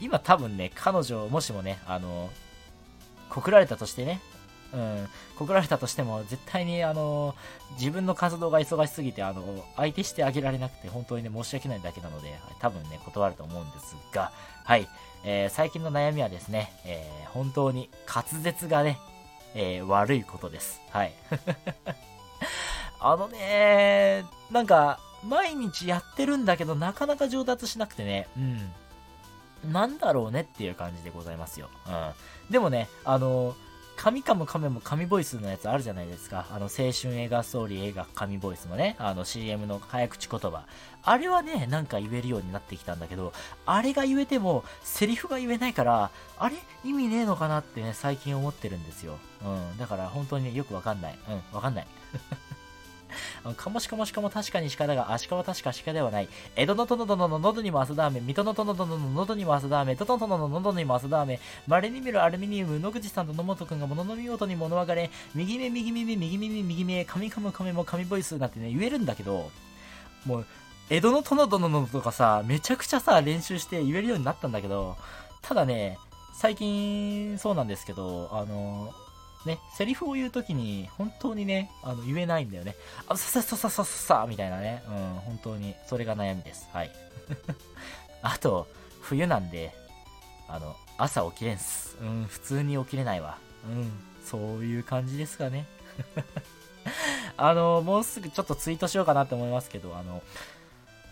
[0.00, 2.30] 今多分ね、彼女、もしもね、あの、
[3.30, 4.20] 告られたとしてね、
[4.72, 7.34] うん、告られたとしても、絶対に、あの、
[7.78, 14.30] 自分の活動が忙しすぎて、あの、相手してあげられなくて、本当にね、申し訳ないだけなので、多分ね、断ると思うんですが、
[14.64, 14.86] はい。
[15.28, 18.96] えー、最近の悩みはですね、えー、本当に滑舌がね、
[19.56, 20.80] えー、悪いことです。
[20.90, 21.12] はい。
[23.00, 29.72] あのねなんか、毎日やってるんだけど、なかなか上達しなくてね、うん。
[29.72, 31.68] なんだろうねっていう感じでございますよ。
[31.88, 32.52] うん。
[32.52, 33.56] でもね、あの
[33.96, 36.46] 神かも亀も神ボイスのやつあるじゃないですか。
[36.50, 40.64] あの、青春映画ストーリー映画神ボイスのね、あの CM の早口言葉。
[41.02, 43.32] あれはね、なんか言えるようになってきたんだけど、
[43.64, 46.56] あれが言えても、セリフが言えないから、あれ？
[46.84, 49.18] 意味ねえのかなってね、最近思ってるんですよ。
[49.44, 49.78] うん。
[49.78, 51.18] だから本当によくわかんない。
[51.28, 51.86] うん、わかんない。
[53.56, 56.28] かもしかもしかも確かに鹿だが、足利は確か鹿ではない。
[56.56, 69.50] 江戸の殿殿の喉にも汗だめ、水戸の殿殿の喉にも汗だめ、戸の殿の喉にも汗だめ、稀に見るアルミニウム、野口さんと野本くんが物の見事に物分かれ、右目、右耳、右耳、右目、神かむ亀も神ボイスなんてね、言えるんだけど、
[70.24, 70.46] もう、
[70.88, 74.96] 江戸の殿殿のとかさ、めちゃくちゃさ、練習して言えるようになったんだけど、
[75.42, 75.98] ただね、
[76.34, 78.92] 最近、そうなんですけど、あの
[79.46, 82.76] ね、セリフを言うときに、本当にね、あの、言えないんだよね。
[83.08, 84.82] あ、さささささささみたいなね。
[84.88, 86.68] うん、本当に、それが悩みです。
[86.72, 86.90] はい。
[88.22, 88.66] あと、
[89.00, 89.72] 冬なんで、
[90.48, 91.96] あの、朝起きれんす。
[92.00, 93.38] うん、普通に起きれないわ。
[93.66, 93.90] うん、
[94.24, 95.66] そういう感じですかね。
[97.36, 100.22] あの、もうすぐちょっとツイートしようかなって思いますけど、あの、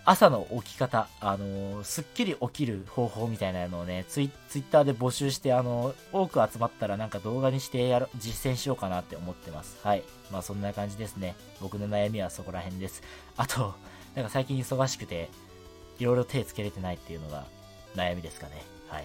[0.06, 9.78] 朝の起き方、あのー、すっきり起きる方法みたいなのをね、ツイツイッターで募集して、あのー、多く集まったらなんか動画にしてやる、実践しようかなって思ってます。
[9.82, 10.02] はい。
[10.30, 11.36] まあそんな感じですね。
[11.60, 13.02] 僕の悩みはそこら辺です。
[13.38, 13.74] あと、
[14.14, 15.30] なんか最近忙しくて、
[15.98, 17.44] いろいろ手つけれてないっていうのが
[17.96, 18.62] 悩みですかね。
[18.88, 19.04] はい。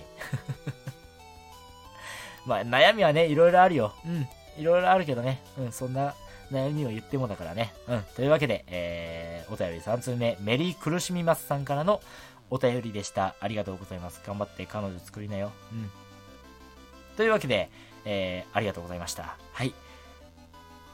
[2.45, 3.93] まあ悩みはね、いろいろあるよ。
[4.05, 4.27] うん。
[4.57, 5.41] いろいろあるけどね。
[5.57, 6.13] うん、そんな
[6.51, 7.73] 悩みを言ってもだからね。
[7.87, 8.03] うん。
[8.15, 12.01] というわけで、えー、お便り3通目、メリー苦しみますさんからの
[12.49, 13.35] お便りでした。
[13.39, 14.21] ありがとうございます。
[14.25, 15.51] 頑張って彼女作りなよ。
[15.71, 15.89] うん。
[17.15, 17.69] というわけで、
[18.05, 19.37] えー、ありがとうございました。
[19.53, 19.73] はい。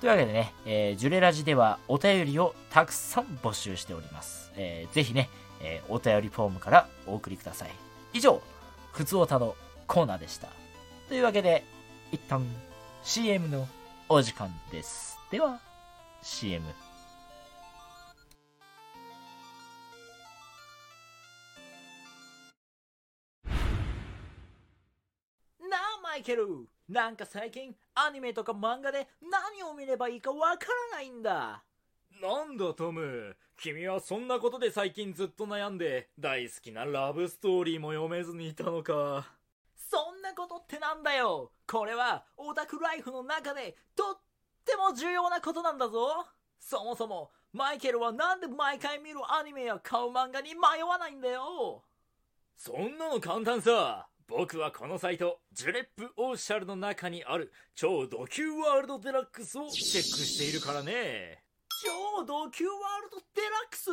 [0.02, 4.52] というわけでね、えー、ジュレラジではお便りをたくさん募集しております。
[4.56, 5.30] えー、ぜひね、
[5.62, 7.72] えー、お便りフォームからお送りください。
[8.14, 8.42] 以上、
[8.92, 9.56] ふつおたの
[9.88, 10.48] コーナーでした。
[11.08, 11.64] というわけで、
[12.12, 12.46] 一旦
[13.04, 13.68] CM の
[14.10, 15.18] お時間です。
[15.36, 15.60] では
[16.22, 16.76] CM なあ
[26.02, 26.70] マイケル。
[26.88, 31.66] なんか最近アニメとか漫画で何を見ればいいかわからないんだ。
[32.22, 33.36] なんだトム。
[33.58, 39.34] 君はそんなことで最近ずっと悩んで大好きなラブストーリーも読めずにいたのか。
[39.76, 41.52] そんなことってなんだよ。
[41.68, 44.20] これはオタクライフの中でとっ
[44.66, 46.26] っても重要なことなんだぞ。
[46.60, 51.84] そもそもマイケルはなんで毎回見るアニメや買う漫画に迷わないんだよ。
[52.58, 54.08] そんなの簡単さ。
[54.28, 61.44] 僕はこのサイトジュレップオーシャルの中にある超ド級ワールドデラックスをチェックしているからね。
[61.84, 63.92] 超ド級ワールドデラックス？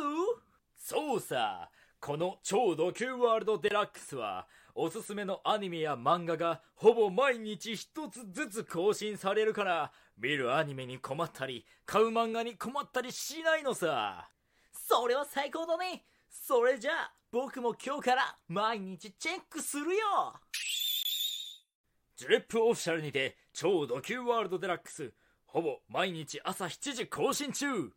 [0.75, 1.69] そうさ。
[1.99, 14.29] この超ド級ワールドデラックスはおすすめのアニメや漫画がほぼ毎日一つずつ更新されるから見るアニメに困ったり買う漫画に困ったりしないのさ。
[14.71, 16.05] そそれは最高だね。
[16.29, 20.33] それじゃあ僕も今日から毎日チェックするよ。
[22.15, 25.11] ジュレップオフィシャルにて超ド級ワールドデラックス。
[25.45, 27.91] ほぼ毎日朝7時更新中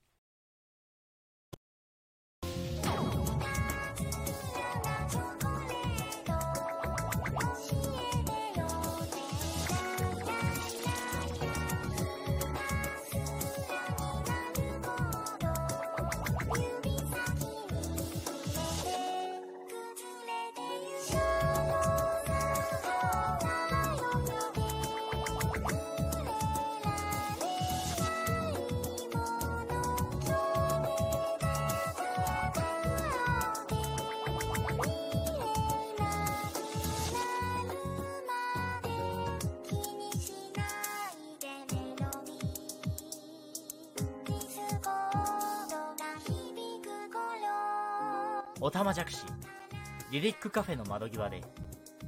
[50.16, 51.42] リリックカフェの窓際で、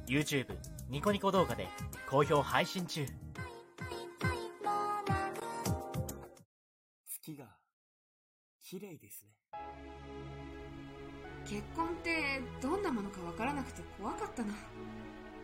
[0.07, 0.57] YouTube、
[0.89, 1.69] ニコニコ動画で
[2.09, 3.05] 好評配信中。
[7.07, 7.45] 月が
[8.63, 9.61] 綺麗ですね。
[11.45, 14.55] 結婚ってどんなものかわからなくて怖かったな。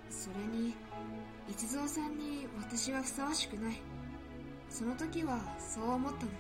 [0.09, 0.75] それに
[1.47, 3.77] 一蔵さんに私はふさわしくない。
[4.71, 6.31] その時はそう思ったの。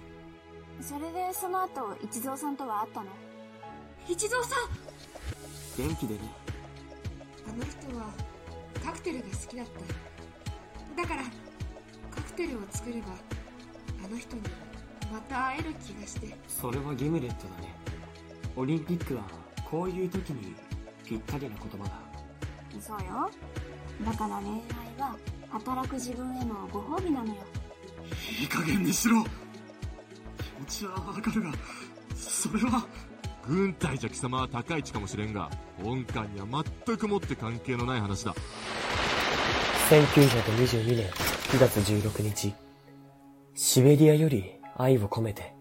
[0.80, 3.08] それでその後一蔵さんとは会ったの？
[4.08, 4.83] 一蔵さん
[5.76, 6.20] 元気でね。
[7.48, 8.12] あの人は
[8.84, 11.02] カクテルが好きだった。
[11.02, 11.22] だから
[12.14, 13.08] カクテルを作れば
[14.04, 14.42] あの人に
[15.12, 16.36] また会える気がして。
[16.48, 17.74] それはギムレットだね。
[18.56, 19.22] オリンピックは
[19.68, 20.54] こういう時に
[21.04, 22.00] ぴったりな言葉だ。
[22.80, 23.30] そうよ。
[24.04, 24.60] だから恋愛
[24.98, 25.16] は
[25.50, 27.34] 働く自分へのご褒美なのよ。
[28.40, 29.24] いい加減にしろ。
[29.24, 29.28] 気
[30.60, 31.52] 持ちはわかるが
[32.16, 32.86] それは
[33.46, 35.50] 軍隊じゃ貴様は高い地かもしれんが
[35.82, 36.46] 本艦には
[36.86, 38.34] 全くもって関係のない話だ。
[39.90, 42.54] 1922年9月16日
[43.54, 45.52] シベリアより愛を込めて。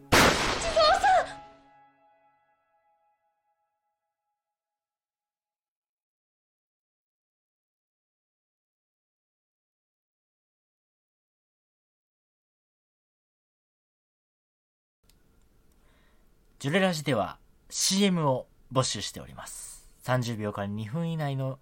[16.60, 17.43] ジュレラジでは
[17.76, 19.90] CM を募集しております。
[20.04, 21.58] 30秒から2分以内の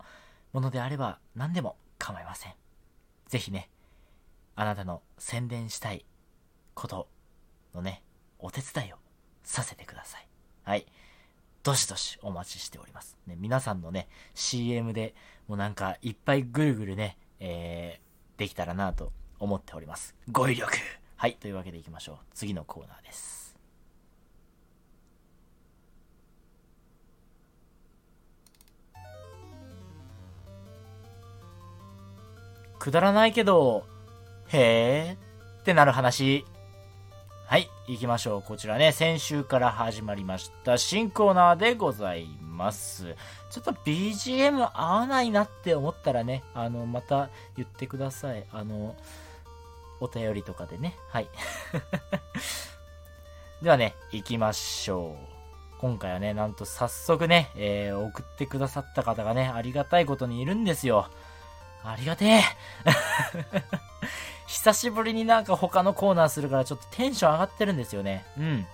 [0.52, 2.54] ものであれば何でも構いません。
[3.30, 3.70] ぜひね、
[4.58, 6.06] あなたの宣伝したい
[6.74, 7.08] こと
[7.74, 8.04] のね、
[8.40, 8.98] お手伝いを
[9.46, 10.28] させてください。
[10.66, 10.86] はい。
[11.64, 13.18] どしどしお待ちしております。
[13.26, 15.16] ね、皆さんのね、CM で
[15.48, 20.14] もうなんかいっぱいぐるぐるね、えー、できたらなと思っております。
[20.30, 20.74] ご威力
[21.16, 21.36] はい。
[21.36, 22.18] というわけでいきましょう。
[22.34, 23.41] 次のコーナーです。
[32.82, 33.86] くだらないけど、
[34.48, 36.44] へーってなる話。
[37.46, 38.42] はい、行きましょう。
[38.42, 43.16] こちらね、先週から始まりました新コーナーでございます。
[43.52, 48.48] ちょっと BGM 合わないなって思ったらね、あの、また言ってください。
[48.52, 48.96] あの、
[50.00, 50.96] お便りとかでね。
[51.10, 51.30] はい。
[53.62, 55.78] ではね、行きましょう。
[55.78, 61.12] 今回はね、なんと早速ね、えー送ってくださった方がね、ありがたいことにいるんですよ。
[61.84, 62.44] ありがてえ
[64.48, 68.26] 久しぶりになんか他のコーナーするからちょっとテンション上がってるんですよね。
[68.38, 68.68] うん。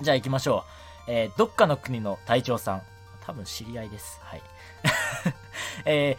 [0.00, 0.64] じゃあ行きましょ
[1.06, 1.10] う。
[1.10, 2.82] えーどっかの国の隊長さん。
[3.26, 4.20] 多分知り合いです。
[4.22, 4.42] はい。
[5.84, 6.16] え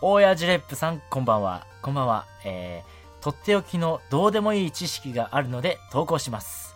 [0.00, 1.66] 大谷ジレップさん、こんばんは。
[1.82, 2.26] こんばんは。
[2.44, 6.74] えー、とっておきのどうでもいい知識があるので投稿します。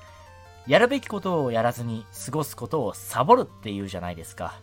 [0.68, 4.54] やるべきことをやらずに過ごすことをサボるっていうじゃないですか。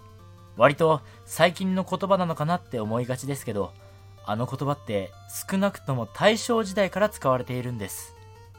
[0.55, 3.73] 割と最近の言葉なのかなって思いがちですけど、
[4.29, 5.11] あの言葉って
[5.49, 8.13] 少なくとも大正時代から使われているんです。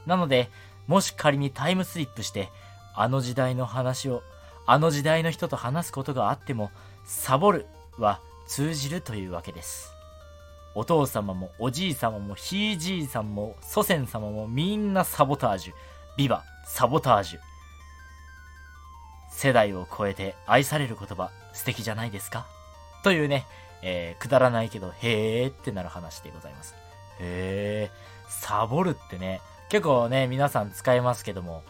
[0.04, 0.50] なので、
[0.88, 2.48] もし仮にタイムスリップして、
[2.96, 4.24] あの時代の話を、
[4.66, 6.72] あの時代の人と話すことがあっても、
[7.04, 7.66] サボる
[7.98, 8.18] は
[8.48, 9.92] 通じるというわけです。
[10.74, 15.74] お父様もおじい様もひいじいさんも祖先様もみんなサボタージュ。
[16.16, 17.40] ビバ、サボタージュ。
[19.30, 22.44] 世代を超えて愛される言葉、素敵じゃないですか？
[23.04, 23.46] というね、
[23.82, 26.74] えーくだらないけど、へーってなる話でございます。
[27.18, 31.62] へー、サボるってね、結構ね、皆さん使いますけども、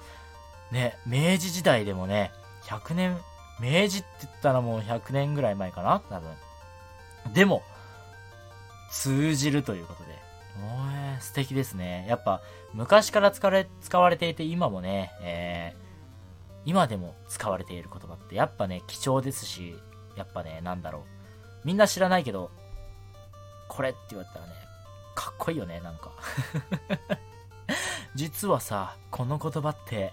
[0.70, 2.32] ね、明治時代でもね、
[2.64, 3.18] 100年、
[3.60, 6.30] 明治って言ったらもう100年ぐらい前かな多分。
[7.34, 7.62] でも、
[8.90, 10.10] 通じるということで。
[10.60, 12.06] もうね、素敵ですね。
[12.08, 12.40] やっぱ、
[12.72, 15.90] 昔から使われ、使われていて、今もね、えー
[16.64, 19.76] 今でも使われている言葉ってやっぱね、貴重ですし、
[20.16, 21.02] やっぱね、なんだろう。
[21.64, 22.50] みんな知らないけど、
[23.68, 24.52] これって言われたらね、
[25.14, 26.10] かっこいいよね、なんか。
[28.14, 30.12] 実はさ、この言葉って、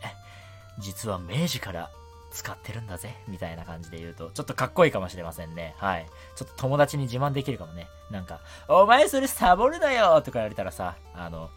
[0.80, 1.90] 実は明治から
[2.32, 5.76] 使ってるんだぜ、みたいな感じで言うと、ちょっとかっこいいかもしれませんね。
[5.78, 6.06] はい。
[6.36, 7.88] ちょっと友達に自慢できるかもね。
[8.12, 11.50] なんか、お前それサボるだよとか言われたらさ、あの、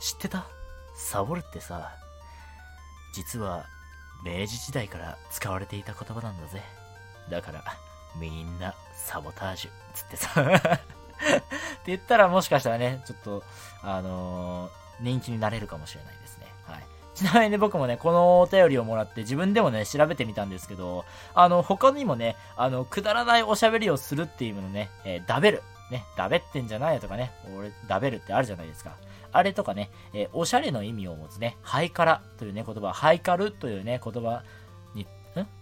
[0.00, 0.46] 知ってた？
[0.94, 1.92] サボるってさ、
[3.14, 3.64] 実は
[4.24, 6.62] 明治時代から使われていた言葉なんだぜ。
[7.30, 7.64] だから、
[8.16, 10.40] みんなサボタージュ、つってさ。
[10.40, 13.42] って言ったらもしかしたらね、ちょっと、
[13.82, 16.46] あのー人気になれるかもしれないですね。
[16.64, 16.84] はい。
[17.14, 25.62] ちなみにね、僕もね、このお便りをもらって自分でもね、調べてみたんですけど、あの、他にもね、あの、くだらないおしゃべりをするっていうのね、えーダベル。
[25.90, 28.92] ね、ダベってんじゃないよとかね、俺、ダベルってあるじゃないですか。
[29.32, 34.42] あれとかね、えーおしゃれの意味を持つね、ハイカラというね、言葉、ハイカルというね、言葉、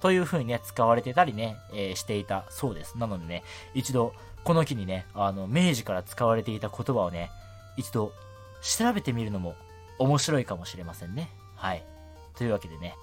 [0.00, 2.96] という風にね、使われてたりね、えーしていたそうです。
[2.98, 3.44] なのでね、
[3.74, 4.14] 一度、
[4.44, 7.30] この機にね、あの、明治から使われていた言葉をね、
[7.76, 8.12] 一度、
[8.62, 9.54] 調べてみるのも
[9.98, 11.30] 面白いかもしれませんね。
[11.56, 11.84] はい。
[12.36, 12.96] というわけでね、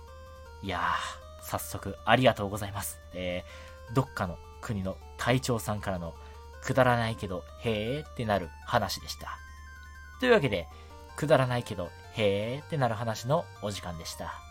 [0.63, 2.99] いやー、早速ありがとうございます。
[3.13, 6.13] えー、どっかの国の隊長さんからの
[6.63, 9.37] くだらないけど、へーってなる話でした。
[10.19, 10.67] というわけで、
[11.15, 14.44] くだらないけど、へーってなる話のお時間でした。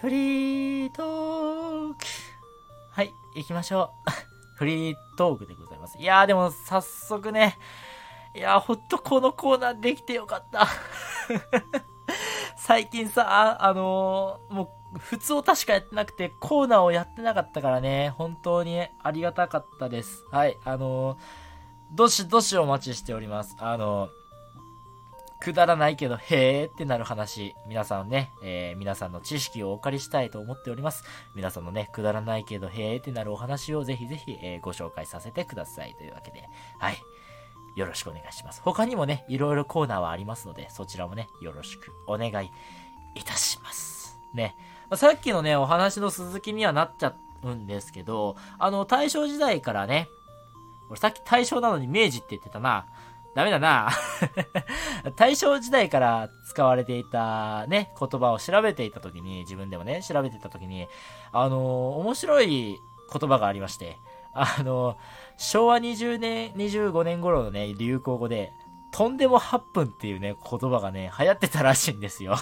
[0.00, 1.96] フリートーク
[2.92, 4.10] はい、行きましょう。
[4.56, 5.98] フリートークでございます。
[5.98, 7.58] いやーでも早速ね、
[8.34, 10.66] いやーほんとこのコーナーできてよかった。
[12.56, 20.24] 最近さ、あのーもう普通を確かやってなくてコーナーをやってなかったからね、本当にありがたかったです。
[20.30, 21.18] はい、あのー
[21.90, 23.56] どしどしお待ちしております。
[23.58, 24.17] あのー
[25.40, 31.04] くだらないけど、へーってなる話、皆さんね、えー皆さんの知識をお借りしたいと思っております。
[31.34, 36.96] 皆さんのね、くだらないけど、へーってなるお話をぜひぜひ、えーご紹介させてくださいというわけで、はい。
[37.76, 38.60] よろしくお願いします。
[38.64, 42.50] 他にもね、いろいろコーナーはありますので、そちらもね、よろしくお願い
[43.14, 44.18] いたします。
[44.34, 44.56] ね。
[44.90, 47.14] まあさっきのね、お話の続きにはなっちゃ
[47.44, 50.08] うんですけど、あの、大正時代からね、
[50.90, 52.86] 俺さっき大正なのに明治って言ってたな。
[53.38, 53.88] ダメだな。
[55.14, 60.88] 大正時代から使われていたね、言葉を調べていた時に、自分でもね、調べていた時に、
[61.30, 61.60] あのー
[62.00, 62.76] 面白い
[63.12, 63.96] 言葉がありまして、
[64.34, 64.96] あのー
[65.36, 68.50] 昭和20年、25年頃のね、流行語で、
[68.90, 72.34] とんでも8分っていうね、言葉がね、流行ってたらしいんですよ。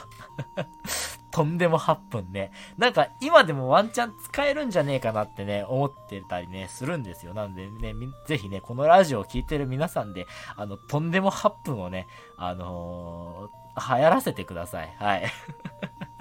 [1.37, 2.51] とんでも8分ね。
[2.79, 7.35] なんか今でもワンチャン使えるんじゃねえかなってね、思ってたりね、するんですよ。
[7.35, 7.95] なんでね、
[8.27, 10.27] ぜひね、このラジオを聴いてる皆さんで、
[10.57, 12.07] あの、とんでも8分をね、
[12.39, 13.67] あのー
[13.99, 14.97] 流行らせてください。
[14.99, 15.31] はい。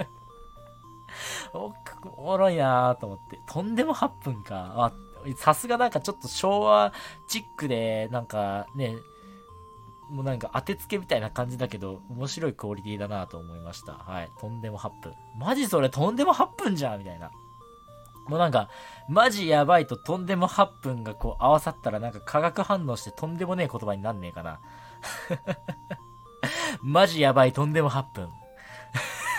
[1.54, 1.74] お
[2.18, 3.40] おもろいなーと思って。
[3.48, 4.74] とんでも8分か。
[4.76, 4.92] あ、
[5.38, 6.92] さすがなんかちょっと昭和
[7.30, 8.98] チックで、なんかね、
[10.10, 13.94] もうなんか当てつけみたいな感じだけど、面白いクオリティだなと思いました。
[13.94, 14.30] はい。
[14.40, 15.14] とんでも8分。
[15.38, 17.32] マジそれとんでも8分じゃんみたいな。
[18.28, 18.70] もうなんか、
[19.08, 24.60] マジやばいととんでも8分がこう合わさったらなんか化学反応してとんでもねえ言葉になんねえかな。
[26.82, 28.30] マジやばいとんでも8分。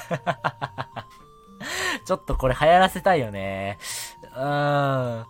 [2.05, 3.79] ちょっとこれ流行らせたいよね。
[4.23, 5.27] うーん。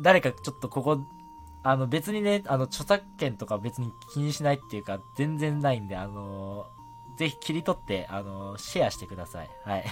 [0.00, 1.00] 誰かちょっとここ、
[1.62, 6.66] あの別にね、あの著作権とか別に気にしないっていうか全然ないんで、あの
[7.18, 9.50] ぜひ切り取って、あのシェアしてください。
[9.64, 9.84] はい。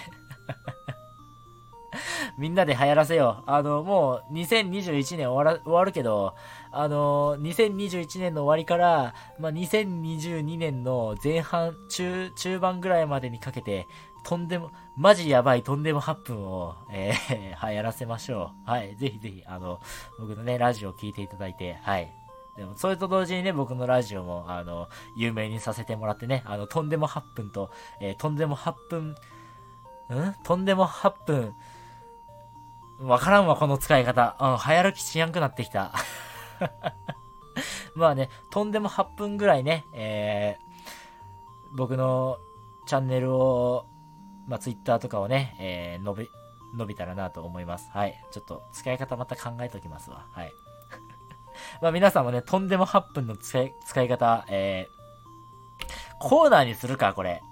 [2.38, 3.50] みんなで流行らせよう。
[3.50, 6.34] あの、もう2021年終わら終わるけど、
[6.70, 13.86] あの、2021年の終わりから、まあ、2022年の前半、中、中盤ぐらいまでにかけて、
[14.24, 18.70] とんでも、マジやばいとんでも8分を、えー、 はい、やらせましょう。
[18.70, 19.80] はい、ぜひぜひ、あの、
[20.18, 22.12] 僕のね、ラジオを聞いていただいて、はい。
[22.56, 27.70] でも、それと同時にね、僕のラジオも、あの、有名にさせてもらってね、あの、とんでも8分と、
[28.00, 30.34] えーとんでも8分、ん？
[30.42, 31.54] とんでも8分、
[32.98, 34.36] わからんわ、この使い方。
[34.40, 35.92] うん、流行る気しやんくなってきた。
[37.94, 42.38] まあね、とんでも8分ぐらいね、えー、僕の
[42.86, 43.86] チャンネルを、
[44.48, 46.30] まあ、ツイッターとかをね、えー、伸び、
[46.74, 47.90] 伸びたらなと思います。
[47.92, 48.18] はい。
[48.32, 50.26] ちょっと使い方また考えときますわ。
[50.32, 50.52] はい。
[51.82, 57.42] まあ皆さんもね、とんでも8分の使い使い方、えー、コーナーにするか、これ。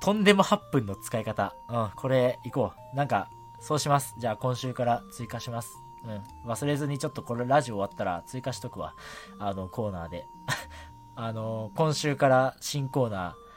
[0.00, 1.54] とんでも8分の使い方。
[1.68, 2.96] うん、これ、いこう。
[2.96, 4.14] なんか、そうします。
[4.18, 5.76] じゃあ今週から追加します。
[6.04, 6.50] うん。
[6.50, 8.94] 忘れずにちょっとこれラジオ終わったら追加しとくわ。
[9.38, 10.26] あの、コーナーで。
[11.14, 13.47] あの、今週から新コーナー、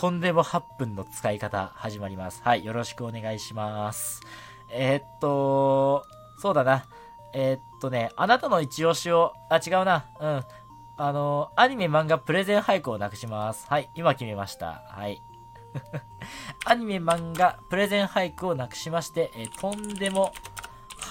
[0.00, 2.40] とんでも8分の使い方始まります。
[2.42, 4.22] はい、よろしくお願いします。
[4.70, 6.06] えーっと、
[6.38, 6.86] そうだな。
[7.34, 10.06] えーっとね、あなたの一押しを、あ、違うな。
[10.18, 10.44] うん。
[10.96, 13.66] あの、アニメ漫画プレゼン俳句をなくします。
[13.68, 14.84] はい、今決めました。
[14.88, 15.22] はい。
[16.64, 20.32] アニメ漫画プレゼン俳句をなくしまして、えーとんでも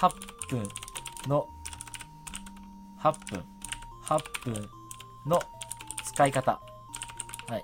[0.02, 0.10] 8
[0.50, 0.68] 分
[1.28, 1.48] の、
[3.02, 3.46] 8分、
[4.02, 4.70] 8分
[5.28, 5.40] の
[6.04, 6.60] 使い方。
[7.50, 7.64] はい。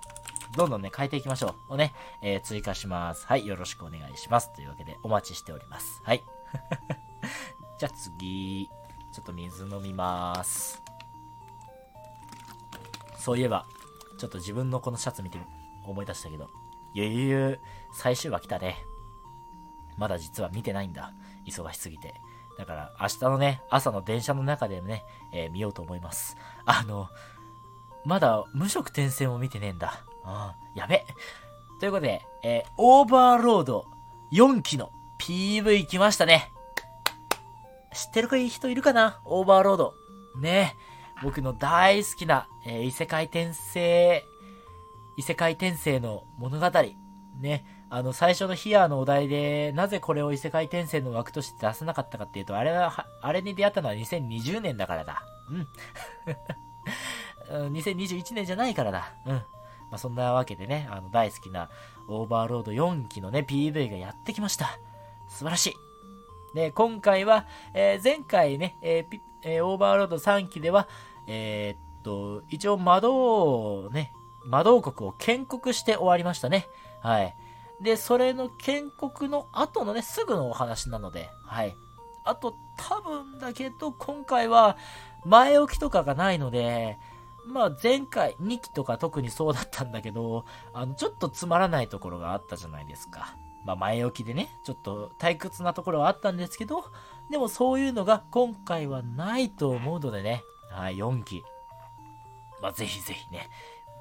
[0.55, 1.73] どんどんね、変えていきましょう。
[1.73, 3.25] をね、えー追加します。
[3.27, 4.53] はい、よろしくお願いします。
[4.53, 6.01] というわけで、お待ちしております。
[6.03, 6.23] はい。
[7.77, 8.69] じゃあ次、
[9.11, 10.81] ちょっと水飲みます。
[13.17, 13.65] そういえば、
[14.17, 15.39] ちょっと自分のこのシャツ見て
[15.83, 16.49] 思い出したけど、
[16.93, 17.59] ゆゆゆ
[17.93, 18.77] 最終話来たね。
[19.97, 21.13] まだ実は見てないんだ。
[21.45, 22.13] 忙しすぎて。
[22.57, 25.03] だから明日のね、朝の電車の中でね、
[25.33, 26.37] えー見ようと思います。
[26.65, 27.09] あの、
[28.05, 30.05] まだ無色転生も見てねえんだ。
[30.25, 31.05] うん、やべ。
[31.79, 33.85] ということで、えーオーバーロード
[34.31, 36.51] 4期の PV 来ましたね。
[37.93, 39.21] 知ってるかいい人いるかな？
[39.25, 39.93] オーバーロード。
[40.41, 40.75] ね
[41.23, 44.23] 僕の大好きな、えー異世界転生、
[45.17, 46.71] 異世界転生の物語。
[47.39, 47.65] ね。
[47.89, 55.23] あの、最初のヒアのお題で、なぜこれを異世界転生の枠として出さなかったかっていうと、あれは、あれに出会ったのは2020年だからだ。
[55.49, 55.67] うん
[57.73, 59.13] 2021年じゃないからだ。
[59.25, 59.41] うん。
[59.91, 61.69] まあ、そんなわけでね、あの、大好きな
[62.07, 64.79] オーバーロード4期のね、PV がやってきました。
[65.27, 65.73] 素晴らしい。
[66.55, 70.87] で、今回は、えー前回ね、えーえーオーバーロード3期では、
[71.27, 74.11] えっと、一応魔導をね、
[74.45, 76.67] 魔導国を建国して終わりましたね。
[77.01, 77.35] はい。
[77.81, 81.75] で、それの建国の後のね、すぐのお話なので、はい。
[82.23, 84.77] あと、多分だけど、今回は、
[85.25, 86.97] 前置きとかがないので、
[87.47, 93.37] まあ前回2期とか特にそうだったんだけど、あの、ちょっとつまらないところがあったじゃないですか。
[93.63, 96.85] まあ前置きでね、ちょっと退屈なところはあったんですけど、
[97.29, 101.43] でもそういうのが今回はないと思うのでね、はい、4期。
[102.61, 103.49] まあぜひぜひね、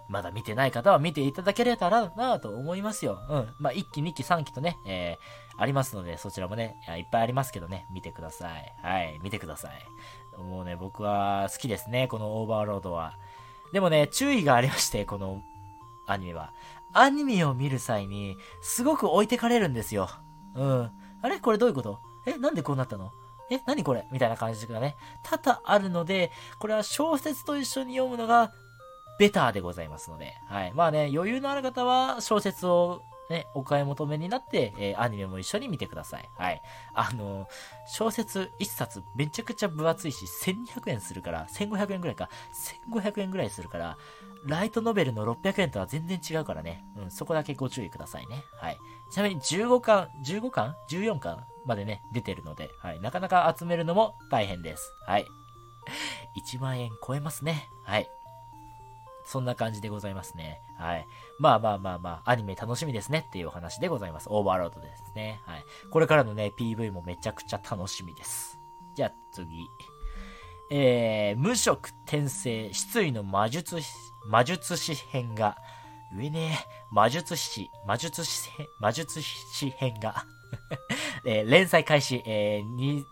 [0.09, 3.19] まだ見てない方は見ていただけれたらなと思いますよ。
[3.29, 3.55] うん。
[3.59, 8.75] まあ1期、2期、3期とね、えー、ありますので、そちらもね、いいっぱいありますけどね、見てください。
[8.83, 10.43] はい、見てください。
[10.43, 13.17] もうね、僕は好きですね、このオーバーロードは。
[13.75, 15.43] でもね、注意がありまして、 この
[16.07, 16.53] アニメは。
[16.93, 20.09] アニメを見る際に、すごく置いてかれるんですよ。
[20.55, 20.91] うん。
[21.23, 21.41] あれ？
[21.41, 21.99] これどういうこと？
[22.25, 23.11] え、なんでこうなったの？
[23.51, 24.07] え、何これ？
[24.13, 24.95] みたいな感じがね、
[25.25, 28.53] 多々あるので、これは小説と一緒に読むのが、
[29.19, 30.73] ベターでございますので、はい。
[30.73, 36.29] まあね、余裕のある方は、小説をね、お買い求めになって、えーアニメも一緒に見てください。
[36.37, 36.63] はい。
[36.95, 37.49] あの、
[37.87, 42.29] 小説一冊めちゃくちゃ分厚いし、1200円するから、1500円ぐらいか、
[42.93, 43.97] 1500円ぐらいするから、
[44.47, 46.85] ライトノベルの600円とは全然違うからね。
[46.97, 48.45] うん、そこだけご注意くださいね。
[48.61, 48.79] はい。
[49.11, 53.01] ちなみに15巻、15巻 ?14 巻までね、出てるので、はい。
[53.01, 54.93] なかなか集めるのも大変です。
[55.07, 55.27] はい。
[56.37, 57.69] 1万円超えますね。
[57.85, 58.09] はい。
[59.25, 60.61] そんな感じでございますね。
[60.79, 61.07] はい。
[61.39, 64.29] まあまあまあまあ、アニメ楽しみですねっていうお話でございます。
[64.31, 65.41] オーバーロードですね。
[65.47, 65.65] はい。
[65.91, 68.59] これからのね、PV もめちゃくちゃ楽しみです。
[68.95, 69.49] じゃあ次。
[70.71, 73.89] えー、無色転生、失意の魔術師、
[74.27, 75.57] 魔術師編が、
[76.17, 76.59] 上ね
[76.93, 78.51] 魔術師、魔術師、
[78.81, 80.25] 魔術師編が、
[81.27, 83.05] えー連載開始、えーにに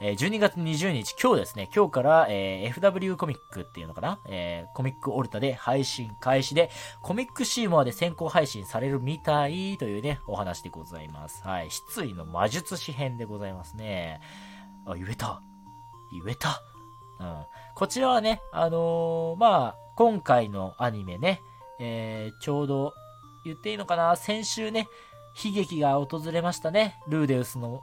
[0.00, 6.70] えー12月20日、今日ですね、今日から、えー FW コミックっていうのかな、えーコミックオルタで配信開始で、
[7.02, 11.42] コミックシーモアで先行配信されるみたいというね、お話でございます。
[11.42, 11.70] はい。
[11.72, 14.20] 失意の魔術師編でございますね。
[14.86, 15.42] あ、言えた。
[16.12, 16.62] 言えた。
[17.18, 17.44] うん。
[17.74, 21.42] こちらはね、あのーまあ、今回のアニメね、
[21.80, 22.94] えーちょうど、
[23.44, 24.14] 言っていいのかな？
[24.14, 24.86] 先週ね、
[25.44, 27.00] 悲劇が訪れましたね。
[27.08, 27.82] ルーデウスの、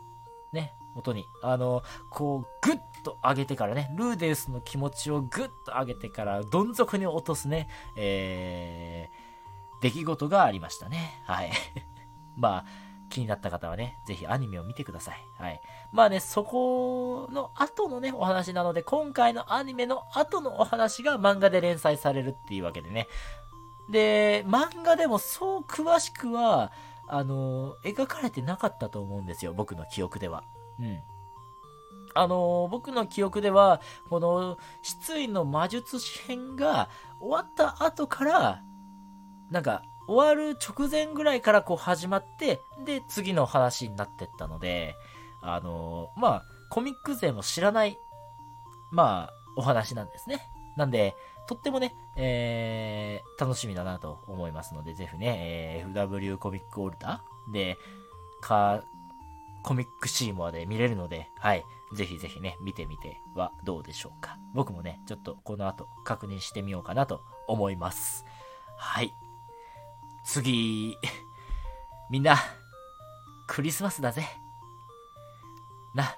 [0.53, 1.27] ね、元に。
[1.43, 11.21] あの、こう、グッと上げてからね、ルーデウスの気持ちをグッと上げてから、どん底に落とすね、えー、出来事がありましたね。
[11.25, 11.51] はい。
[12.35, 12.65] まあ、
[13.09, 15.17] 気になった方はね、ぜひアニメを見てください。
[15.37, 15.61] はい。
[15.91, 23.07] まあね、そこの後のね、お話なので、今回のアニメの後のお話が漫画で連載されるっていうわけでね。
[23.89, 26.71] で、漫画でもそう詳しくは、
[27.07, 30.43] あの、描かれてなかったと思うんですよ、僕の記憶では。
[30.79, 30.99] うん。
[32.13, 38.61] あの、僕の記憶では、この、失意の魔術師編が終わった後から、
[39.51, 44.95] なんか、終わる直前ぐらいからこう始まって、で、次の話になってったので、
[45.41, 47.97] あの、まあ、コミック勢も知らない、
[48.91, 50.39] まあ、お話なんですね。
[50.77, 51.15] なんで、
[51.47, 57.77] とってもね、えー、楽しみだなと思いますので、ぜひね、えー、FW コミックオルタで、
[58.41, 58.83] か、
[59.65, 61.65] コミックシーモアで見れるので、はい。
[61.91, 64.37] ぜひぜひね、見てみてはどうでしょうか。
[64.53, 68.25] 僕もね、ちょっとこの後確認してみようかなと思います。
[68.77, 69.11] はい。
[70.23, 70.95] 次、
[72.11, 72.37] みんな、
[73.47, 74.27] クリスマスだぜ。
[75.95, 76.15] な、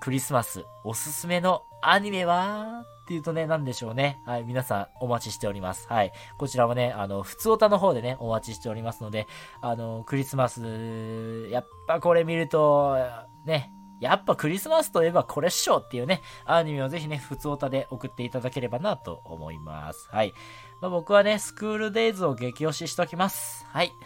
[0.00, 2.84] クリスマスおすすめのアニメは？
[3.06, 4.20] っていうとね、なんでしょうね。
[4.26, 5.86] はい、皆さんお待ちしております。
[5.88, 6.12] はい。
[6.38, 9.28] こちらもね、あの、普通オタの方でね、お待ちしておりますので、
[9.60, 12.96] あの、クリスマス、やっぱこれ見ると、
[13.44, 13.70] ね、
[14.00, 20.08] やっぱクリスマスといえばこれっしょっていうね、アニメをぜひね、普通オタで送っていただければなと思います。
[20.10, 20.34] はい。
[20.80, 23.64] まあ、僕はね、スクールデイズを激推ししときます。
[23.68, 23.92] はい。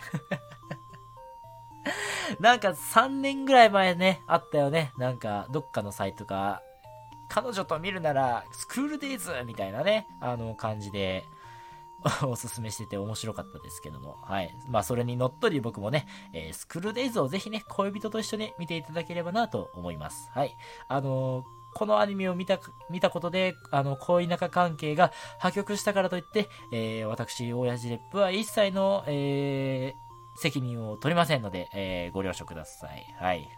[2.38, 4.92] なんか3年ぐらい前ね、あったよね。
[4.98, 6.62] なんか、どっかのサイトが、
[7.30, 11.24] 彼女と見るなら、スクールデイズみたいなね、あの感じで、
[12.26, 14.16] おすすめしてて面白かったですけども。
[14.22, 14.54] はい。
[14.68, 20.30] まあ、それにのっとり僕もね、えースクールデイズをぜひね、恋人と一緒に見ていただければなと思います。
[20.32, 20.56] はい。
[20.88, 22.58] あのーこのアニメを見た、
[22.90, 33.04] 見たことで、あの、恋仲関係が破局したからといって、えー私、親父レップは一切の、えー責任を取りませんので、えご了承ください。
[33.18, 33.48] はい。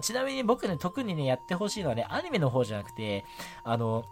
[0.00, 3.24] ちなみに僕ね、特にね、やってほしいのはね、アニメの方じゃなくて、
[3.62, 4.04] あの、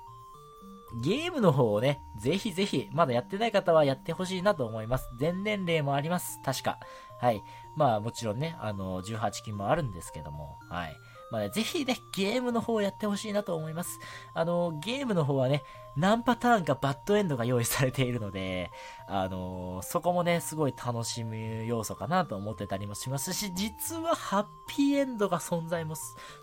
[1.01, 5.09] ゲームの方をね、ぜひぜひ、まだやってない方はやってほしいなと思います。
[5.19, 6.41] 全年齢もあります。
[6.45, 6.79] 確か。
[7.19, 7.43] はい。
[7.77, 10.97] まあもちろんね、あの、18金もあるんですけども、はい。
[11.33, 13.99] まあね、ぜひね、ゲームの方をやってほしいなと思います。
[14.35, 15.65] あの、ゲームの方はね、
[15.97, 18.71] 何パターンかバッドエンドが用意されているので、
[19.09, 25.95] あのそこもね、すごい楽しむ要素かなと思ってたりもしますし、実はハッピーエンドが存在も、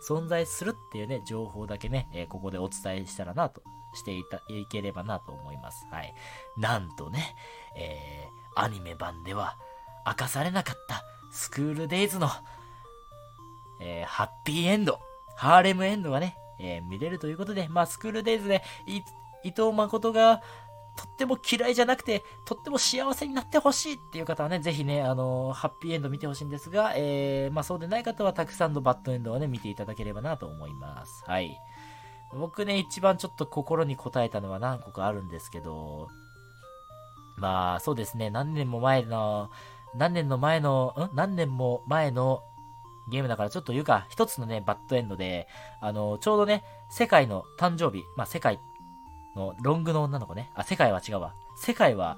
[0.08, 3.62] 存在するっていうね、情報だけね、えーここでお伝えしたらなと、
[3.94, 5.86] していた、いければなと思います。
[5.92, 6.16] はい。
[6.58, 7.36] なんとね、
[7.76, 9.56] えー、アニメ版では
[10.06, 12.28] 明かされなかったスクールデイズの、
[13.80, 15.00] えーハッピーエンド、
[15.36, 19.02] ハーレムエンドがね、えー見れるということで、まあ、スクールデイズで、伊
[19.52, 20.42] 藤誠が、
[20.98, 31.24] とっても嫌いじゃなくて、とっても幸せになってほしいっていう方はね、ぜひね、あのハッピーエンド見てほしいんですが、えー、まあそうでない方はたくさんのバッドエンドをね、見ていただければなと思います。
[31.26, 31.58] はい。
[32.34, 36.10] 僕ね、一番ちょっと心に応えたのは何個かあるんですけど、
[37.38, 39.50] まあそうですね、何年も前の、
[39.96, 41.16] 何年の前の、ん？
[41.16, 42.44] 何年も前の
[43.10, 45.48] ゲームだからちょっと言うか、一つのね、バッドエンドで、
[45.82, 48.60] あの、ちょうどね、世界の誕生日、まあ世界
[49.36, 50.52] のロングの女の子ね。
[50.54, 51.34] あ、世界は違うわ。
[51.56, 52.18] 世界は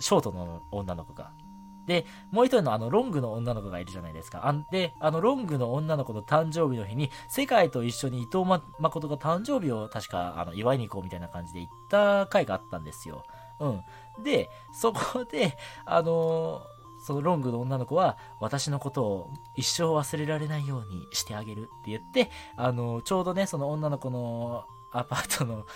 [0.00, 1.32] ショートの女の子か。
[1.86, 4.46] で、もう一人のあのロングの女の子がいるじゃないですか。
[4.46, 13.24] あんで、あのロングの女の子の誕生日の日に、世界と一緒に伊藤ま誠が誕生日を確かあの祝いに行こうみたいな感じで行った回があったんですよ。
[13.58, 13.82] うん。
[14.22, 16.71] で、そこで、あのー
[17.02, 25.66] そのロングの女の子は、私のことを一生忘れられないようにしてあげるって言って、あのちょうどね、その女の子のアパートの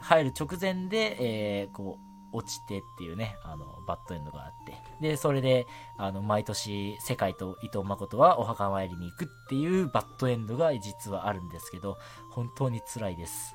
[0.00, 1.16] 入る直前で、
[1.62, 4.74] えーこう、落ちてっていうね、あの、バッドエンドがあって。
[5.00, 5.66] で、それで、
[5.98, 11.98] あの、毎年、世界と伊藤誠はお墓参りに行くっていうバッドエンドが実はあるんですけど、
[12.30, 13.54] 本当に辛いです。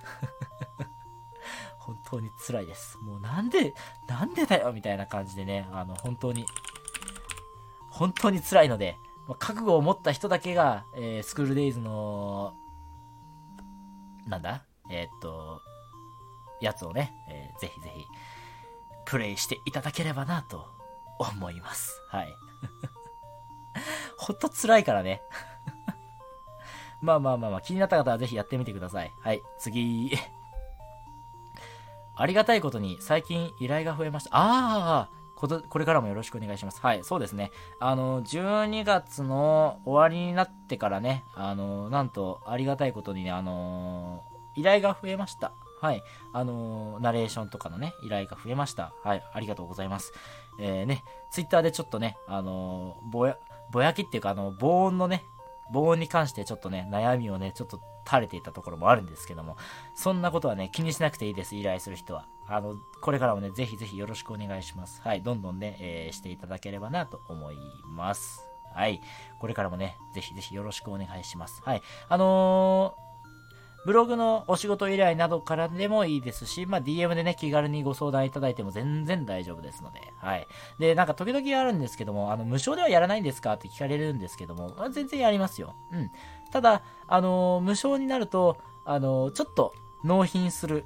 [1.80, 2.98] 本当に辛いです。
[3.00, 3.74] もうなんで、
[4.08, 6.46] なんでだよみたいな感じでね、あの、本当に、
[7.98, 8.96] 本当に辛いので、
[9.28, 12.54] ま覚悟を持った人だけが、えースクールデイズの、
[14.28, 14.64] なんだ？
[14.90, 15.62] えーっと、
[16.62, 18.06] やつをね、えーぜひぜひ、
[19.06, 20.66] プレイしていただければなと
[21.20, 22.02] 思います。
[22.10, 22.34] はい。
[24.18, 25.22] ほんと辛いからね。
[27.02, 29.12] まあまあまあまあ、気になった方はぜひやってみてください。
[29.22, 30.12] はい、次。
[32.16, 34.36] ありがたいことに最近依頼が増えました。
[34.36, 36.82] ああこと、これからもよろしくお願いします。
[36.82, 37.52] はい、そうですね。
[37.80, 44.24] あの、12月の終わりになってからね、あの、なんと、ありがたいことにね、あの、
[44.56, 45.54] 依頼が増えました。
[45.80, 46.04] はい。
[46.34, 48.94] あのナレーションとかのね、依頼が増えました。
[49.04, 49.24] はい。
[49.32, 50.12] ありがとうございます。
[50.60, 53.38] えー、ね、ツイッターでちょっとね、あのぼや、
[53.72, 55.24] ぼやきっていうか、あの、防音のね、
[55.72, 59.58] 防音に関してちょっとね、悩みをね、ちょっと垂れていたところもあるんですけども、
[59.94, 62.26] そんなことはね、気にしなくていいです、依頼する人は。
[62.48, 65.02] あの、これからもね、ぜひぜひよろしくお願いします。
[65.02, 65.22] はい。
[65.22, 68.48] どんどんね、えーしていただければなと思います。
[68.74, 69.02] はい。
[69.40, 71.62] これからもね、ぜひぜひよろしくお願いします。
[71.64, 71.82] はい。
[72.08, 73.08] あのー
[73.88, 80.48] ブログのお仕事依頼などからでもいいですし、まあ、DM でね、気軽にご相談いただいても全然大丈夫ですので、はい。
[80.78, 85.74] で、なんか時々あるんですけども、あの、無償ではやらないんですかって聞かれるんですけども、あ全然やりますよ。
[85.94, 86.12] うん。
[86.52, 89.74] ただ、あのー無償になると、あのーちょっと
[90.04, 90.86] 納品する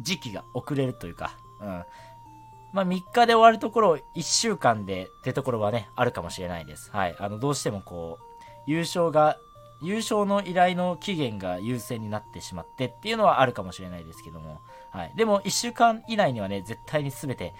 [0.00, 1.84] 時期が遅れるというか、うん。
[2.72, 6.90] まあ3日で終わるところを1週間でってところはね、あるかもしれないです。
[6.90, 7.16] はい。
[7.18, 8.24] あの、どうしてもこう、
[8.66, 9.38] 優勝が、
[9.82, 14.60] 優勝の依頼の期限が優先になってしまってっていうのはあるかもしれないですけども、
[14.90, 15.12] はい。
[15.16, 17.54] でも1週間以内にはね、絶対に全て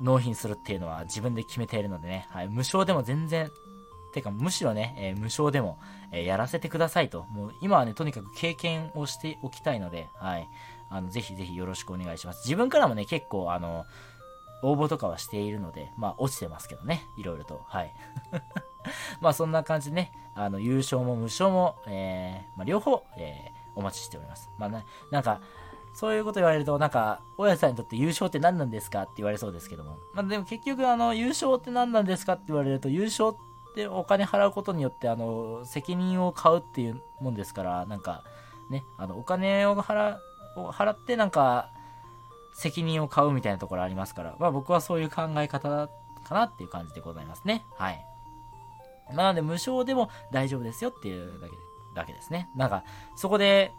[0.00, 2.48] 納品するっていうのは自分で決めているのでね、はい。
[2.48, 3.50] 無償でも全然、
[4.18, 5.78] てかむしろね、えー無償でも、
[6.12, 7.24] えーやらせてくださいと。
[7.30, 10.48] もう今はね、とにかく経験をしておきたいので、はい。
[10.90, 12.46] あの、ぜひぜひよろしくお願いします。
[12.46, 13.84] 自分からもね、結構、あの、
[14.62, 17.62] 応募とかはしているので、まあ、落ちてますけどね、いろいろと。
[17.66, 17.94] はい。
[19.20, 24.50] まあ、そんな感じでね、あの、優勝も無償も、えー、まあ、両方、えお待ちしております。
[24.58, 25.40] まあ、ね、なんか、
[25.94, 29.98] そういうこと言われると、なんか、大家さんにとって優勝って何なんですかって言われそうですけども。
[30.14, 33.34] まあ、でも結局、あの、優勝って何なんですかって言われると、優勝
[33.78, 38.24] ってお金払うことによって、あの、責任を買うっていうもんですから、なんか、
[38.70, 40.18] ね、あの、お金を払
[40.56, 41.70] を払って、なんか、
[42.54, 45.88] 責任を買うみたいなところありますから、まあ僕はそういう考え方
[46.24, 47.64] かなっていう感じでございますね。
[47.76, 48.04] はい。
[49.14, 51.54] まあなので無償でも大丈夫ですよっていうだけ
[51.94, 52.50] だけですね。
[52.56, 52.82] なんか、
[53.14, 53.72] そこで、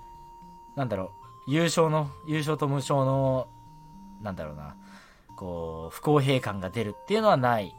[0.78, 1.12] なんだろ
[1.48, 3.50] う、優勝の、優勝と無償の、
[4.22, 4.78] なんだろうな、
[5.36, 7.76] こう、不公平感が出るっていうのはない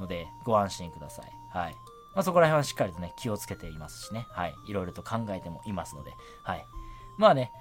[0.00, 1.39] ので、ご安心ください。
[1.50, 1.76] はい。
[2.14, 4.26] まあそこら辺はしっかりとね、気をつけていますしね。
[4.30, 4.54] はい。
[4.66, 6.66] いろいろと考えてもいますので、はい。
[7.18, 7.52] まあね、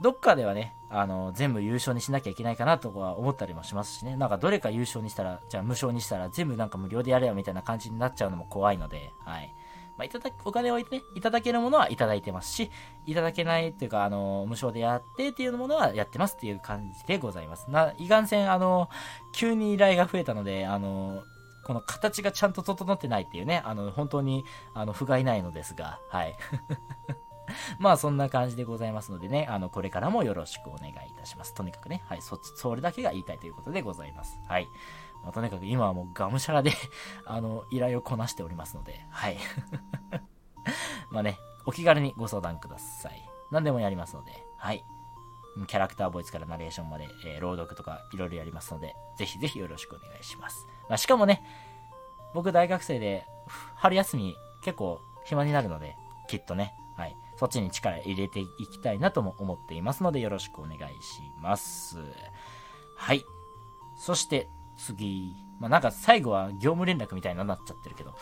[0.00, 4.16] どっかではね、あの、全部優勝にしなきゃいけないかなとは思ったりもしますしね。
[4.16, 9.52] なんかどれか優勝にしたら、じゃあ無償にしたら全部なんか無料でやれよみたいな感じになっちゃうのも怖いので、はい。
[9.96, 12.70] まあ、いただお金をね、いただけるものはいただいてますし、
[13.06, 17.70] いただけないっていうか、あの、無償でやってっていうものはやってますっていう感じでございます。
[17.70, 18.90] な、いかんせん、あの、
[19.32, 21.22] 急に依頼が増えたので、あの、
[21.66, 26.36] この形がちゃんと整ってないっていうね、あの、本当に、あの、不甲斐ないのですが、はい。
[27.80, 31.54] まあそんな感じでございますのでね、あの、これからもよろしくお願いいたします。
[31.54, 34.38] とにかくね、はい、そ、それだけが言いたいということでございます。
[34.46, 34.68] はい。
[35.24, 36.70] まあ、とにかく今はもうがむしゃらで
[37.26, 39.36] あの、依頼をこなしておりますので、はい。
[41.10, 43.28] まあね、お気軽にご相談ください。
[43.50, 44.84] 何でもやりますので、はい。
[45.66, 50.68] キャラクターボイスからナレーションまで、えー朗読とかいろいろやりますので、ぜひぜひよろしくお願いします。
[50.88, 51.42] まあ、しかもね、
[52.34, 53.26] 僕大学生で、
[53.74, 55.96] 春休み結構暇になるので、
[56.28, 57.16] きっとね、はい。
[57.36, 61.98] そっちに力入れていきたいなとも思っていますので、よろしくお願いします。
[62.96, 63.24] はい。
[63.96, 65.36] そして、次。
[65.58, 68.14] まあ、なんか最後は業務連絡みたいになっちゃってるけど。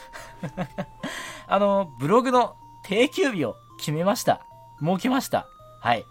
[1.46, 4.46] あの、ブログの定休日を決めました。
[4.80, 5.46] 設けました。
[5.80, 6.04] はい。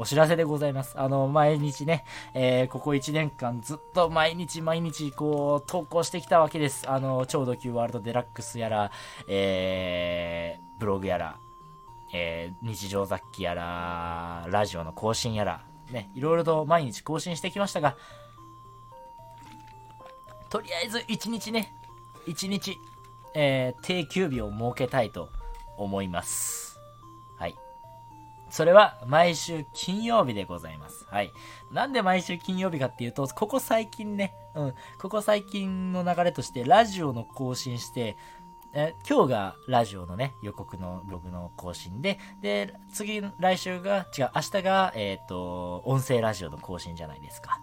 [0.00, 0.96] お知らせでございます。
[0.96, 6.88] あの、毎日ね、えーここ1年間ずっと毎日毎日こう、投稿してきたわけです。
[6.88, 8.92] あの、超ド級ワールドデラックスやら、
[9.26, 11.36] えー、ブログやら、
[12.14, 17.96] えー日常雑記やら、ラジオの更新やら、ね、いろいろと毎日更新してきましたが、
[20.48, 21.74] とりあえず1日ね、
[22.28, 22.78] 1日、
[23.34, 25.28] えー定休日を設けたいと
[25.76, 26.67] 思います。
[28.50, 31.04] それは毎週金曜日でございます。
[31.10, 31.32] はい。
[31.70, 38.16] なんで毎週金曜日かっていうと、ここ最近ね、うん、ここ最近の流れとしてラジオの更新して、
[38.74, 47.60] え今日がラジオのね、予告のログの更新で、で、次、来週が、違う、明日が、えっ、と、音声ラジオの更新じゃないですか。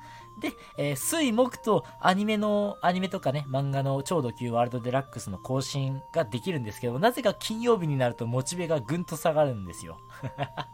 [0.50, 9.98] で、えー水木とアニメの、アニメとかね、漫画の超ド級ワールドデラックスの更新ができるんですけど、なぜか金曜日になるとモチベがぐんと下がるんですよ。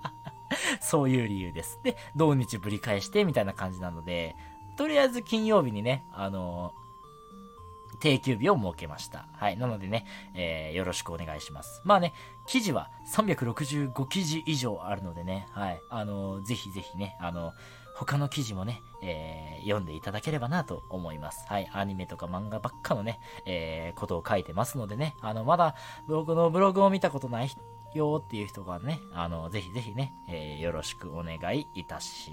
[0.82, 1.80] そういう理由です。
[1.84, 4.36] で、土日ぶり返してみたいな感じなので、
[4.78, 6.74] とりあえず金曜日にね、あの
[8.02, 9.28] 定休日を設けました。
[9.34, 9.58] はい。
[9.58, 11.82] なのでね、えーよろしくお願いします。
[11.86, 12.14] まあね、
[12.48, 15.82] 記事は365記事以上あるのでね、はい。
[15.90, 17.54] あのぜひぜひね、あの
[18.06, 21.46] 他の記事もね、えー読んでいただければなと思います。
[21.48, 21.70] はい。
[21.72, 25.76] アニメとか漫画ばっかのね、えーことを書いてますのでね、あの、まだ
[26.08, 27.50] 僕のブログを見たことない
[27.94, 32.32] よっていう人がね、あの、ぜひぜひね、えーよろしくお願いいたし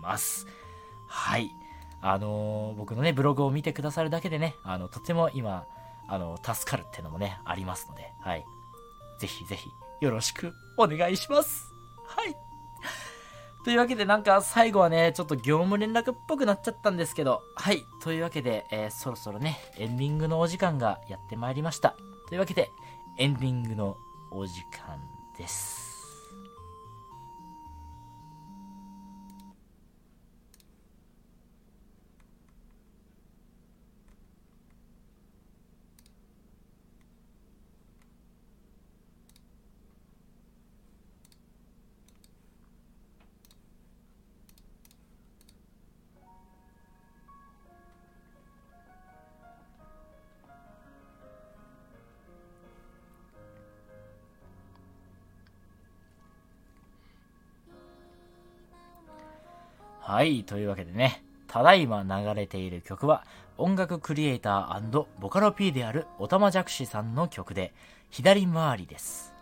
[0.00, 0.46] ます。
[1.08, 1.50] はい。
[2.00, 5.66] あのー僕のね、ブログを見てくださるだけでね、あの、とても今、
[6.06, 8.44] あの、助かるってのもね、ありますので、はい。
[9.18, 9.68] ぜひぜひ、
[10.00, 11.74] よろしくお願いします。
[12.06, 12.49] はい。
[13.64, 17.84] というわけで、なんか最後はね、ちょっと業務連絡っぽくなっちゃったんですけど、はい。
[18.02, 21.94] というわけで、えーそろそろね、エンディングのお時間がやってまいりました。
[22.28, 22.70] というわけで、
[23.18, 23.96] エンディングの
[24.30, 24.98] お時間
[25.36, 25.79] です。
[60.20, 63.24] はい、というわけでね、ただいま流れている曲は、
[63.56, 67.72] 音楽クリエイターボカロ P であるおたまじゃくしさんの曲で、
[68.10, 69.32] 左回りです。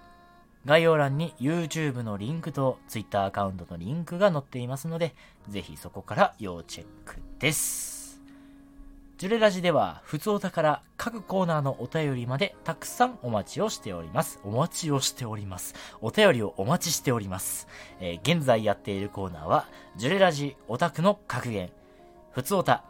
[0.65, 5.17] 概要欄に YouTube のリンクと Twitter アカウントのリンクが載っていますので、
[5.49, 7.98] ぜひそこから要チェックです。
[9.19, 14.39] ジュレラジでは、ふつおたから各コーナーのお便りまでたくさんお待ちをしております。
[14.45, 15.75] お待ちをしております。
[16.01, 17.67] お便りをお待ちしております。
[17.99, 19.67] えー現在やっているコーナーは、
[19.97, 21.71] ジュレラジオタクの格言、
[22.31, 22.85] ふつおた、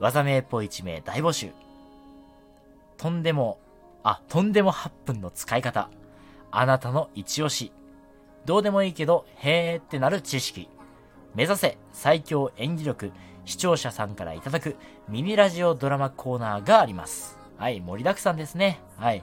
[0.00, 1.50] 技名っぽい地名大募集、
[2.96, 3.60] とんでも、
[4.02, 5.90] あ、とんでも8分の使い方、
[6.50, 7.70] あなたの一押し、
[8.46, 10.68] どうでもいいけど、へーってなる知識、
[11.36, 13.12] 目指せ最強演技力、
[13.44, 14.76] 視聴者さんからいただく
[15.08, 17.38] ミニラジオドラマコーナーがあります。
[17.56, 18.80] はい、盛りだくさんですね。
[18.96, 19.22] はい。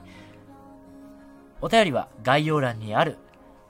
[1.60, 3.18] お便りは概要欄にある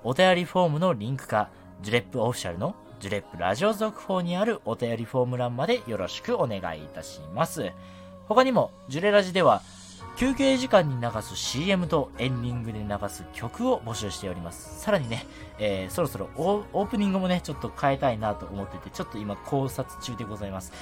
[0.05, 1.51] お便りフォームのリンクか、
[1.83, 7.73] ジュレップオフィシャルのジュレップラジオ続報にあるお便りフォーム欄までよろしくお願いいたします。
[8.27, 9.63] 他にも、ジュレラジでは、
[10.19, 14.81] 休憩時間に流す CM とエンディングで流す曲を募集しております。
[14.81, 15.25] さらにね、
[15.61, 20.73] えーそろそろオープニングもね、ちょっと変えたいなと思ってて、ちょっと今考察中でございます。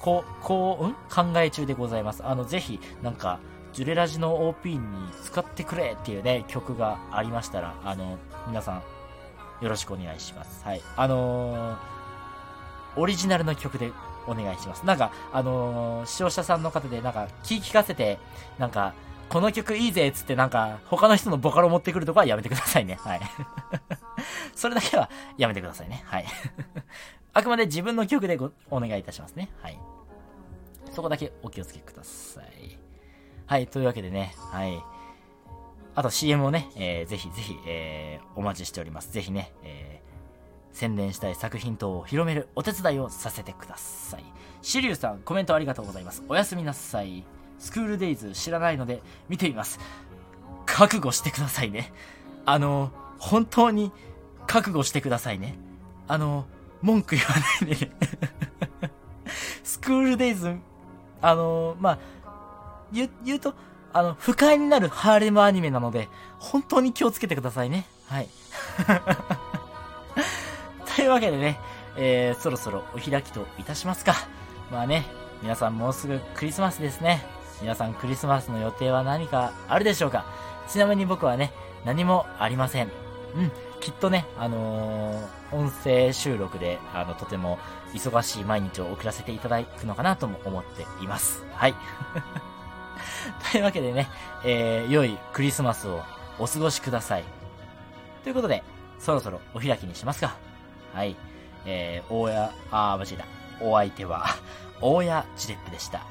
[0.00, 0.92] こう、こう、ん？
[1.32, 2.22] 考え中でございます。
[2.26, 3.40] あの、ぜひ、なんか、
[3.72, 4.78] ジュレラジの OP に
[5.22, 8.18] 使ってくれっていうね、曲がありましたら、あの、
[8.48, 8.82] 皆さ
[9.60, 10.62] ん、よろしくお願いします。
[10.62, 10.82] はい。
[10.94, 11.94] あのー
[12.96, 13.90] オリジナルの曲で
[14.26, 14.84] お願いします。
[14.86, 18.18] なんか、あのー視聴者さんの方で、なんか、聞き聞かせて、
[18.58, 18.94] なんか、
[19.28, 22.96] この曲いいぜっつって、なんか、他の人のボカロ持ってくるとかはやめてくださいね。
[23.00, 23.20] はい。
[24.54, 26.02] それだけはやめてくださいね。
[26.06, 26.26] はい。
[27.32, 29.50] あくまで自分の曲でごお願いいたしますね。
[29.60, 29.78] はい。
[30.92, 32.78] そこだけお気をつけください。
[33.46, 34.80] はい、というわけでね、はい。
[35.96, 39.12] あと CM をね、えーぜひぜひ、えーお待ちしております。
[39.12, 39.93] ぜひね、えー
[40.74, 44.24] 宣伝したい作品等を広めるお手伝いをさせてください。
[44.60, 46.22] シリュウさん、コメントありがとうございます。
[46.28, 47.24] おやすみなさい。
[47.58, 49.78] スクールデイズ知らないので見てみます。
[50.66, 51.92] 覚悟してくださいね。
[52.44, 53.92] あの、本当に
[54.46, 55.56] 覚悟してくださいね。
[56.08, 56.46] あの、
[56.82, 57.30] 文句言わ
[57.62, 57.92] ないでね。
[59.62, 60.56] スクールデイズ、
[61.22, 61.98] あの、まあ、
[62.92, 63.54] 言、言うと、
[63.92, 66.08] あの、不快になるハーレムアニメなので、
[66.38, 67.86] 本当に気をつけてくださいね。
[68.06, 68.28] はい。
[70.96, 71.58] というわけでね、
[71.96, 74.14] えー、そろそろお開きといたしますか。
[74.70, 75.06] まあね、
[75.42, 77.24] 皆さんもうすぐクリスマスですね。
[77.60, 80.26] 皆さんクリスマスの予定は何かあるでしょうか
[80.68, 81.52] ちなみに僕はね、
[81.84, 82.90] 何もありません。
[83.36, 87.58] うん、きっとね、あのー音声収録で、あの、とても
[87.92, 91.44] 忙しい毎日を送らせていただくのかなとも思っています。
[91.52, 91.74] はい。
[93.52, 94.08] というわけでね、
[94.44, 96.02] えー、良いクリスマスを
[96.38, 97.24] お過ごしください。
[98.24, 98.64] ということで、
[98.98, 100.34] そろそろお開きにしますか。
[100.94, 101.16] はい。
[101.66, 103.64] えー、大家、あー、間違えた。
[103.64, 104.26] お相手は、
[104.80, 106.02] 大家ジレップでした。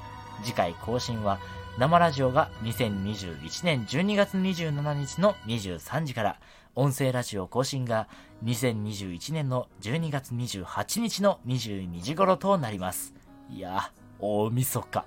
[0.44, 1.40] 次回更新は、
[1.78, 6.40] 生ラジオが2021年12月27日の23時から、
[6.76, 8.08] 音声ラジオ更新が
[8.44, 13.14] 2021年の12月28日の22時頃となります。
[13.50, 15.06] いや、大晦日。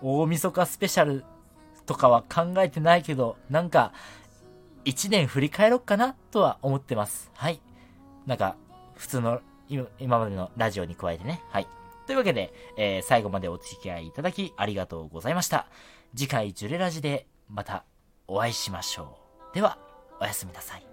[0.00, 1.24] 大晦日スペシャル
[1.86, 3.92] とかは考えてないけど、なんか、
[4.84, 7.32] 一年振り返ろっかなとは思ってます。
[7.34, 7.60] はい。
[8.26, 8.56] なんか、
[8.98, 11.42] 普通の今までのラジオに加えてね。
[11.50, 11.66] はい。
[12.06, 15.66] というわけで、えー最後までお付き合いいただきありがとうございました。
[16.14, 17.84] 次回ジュレラジでまた
[18.26, 19.18] お会いしましょ
[19.52, 19.54] う。
[19.54, 19.78] では、
[20.20, 20.87] おやすみなさい。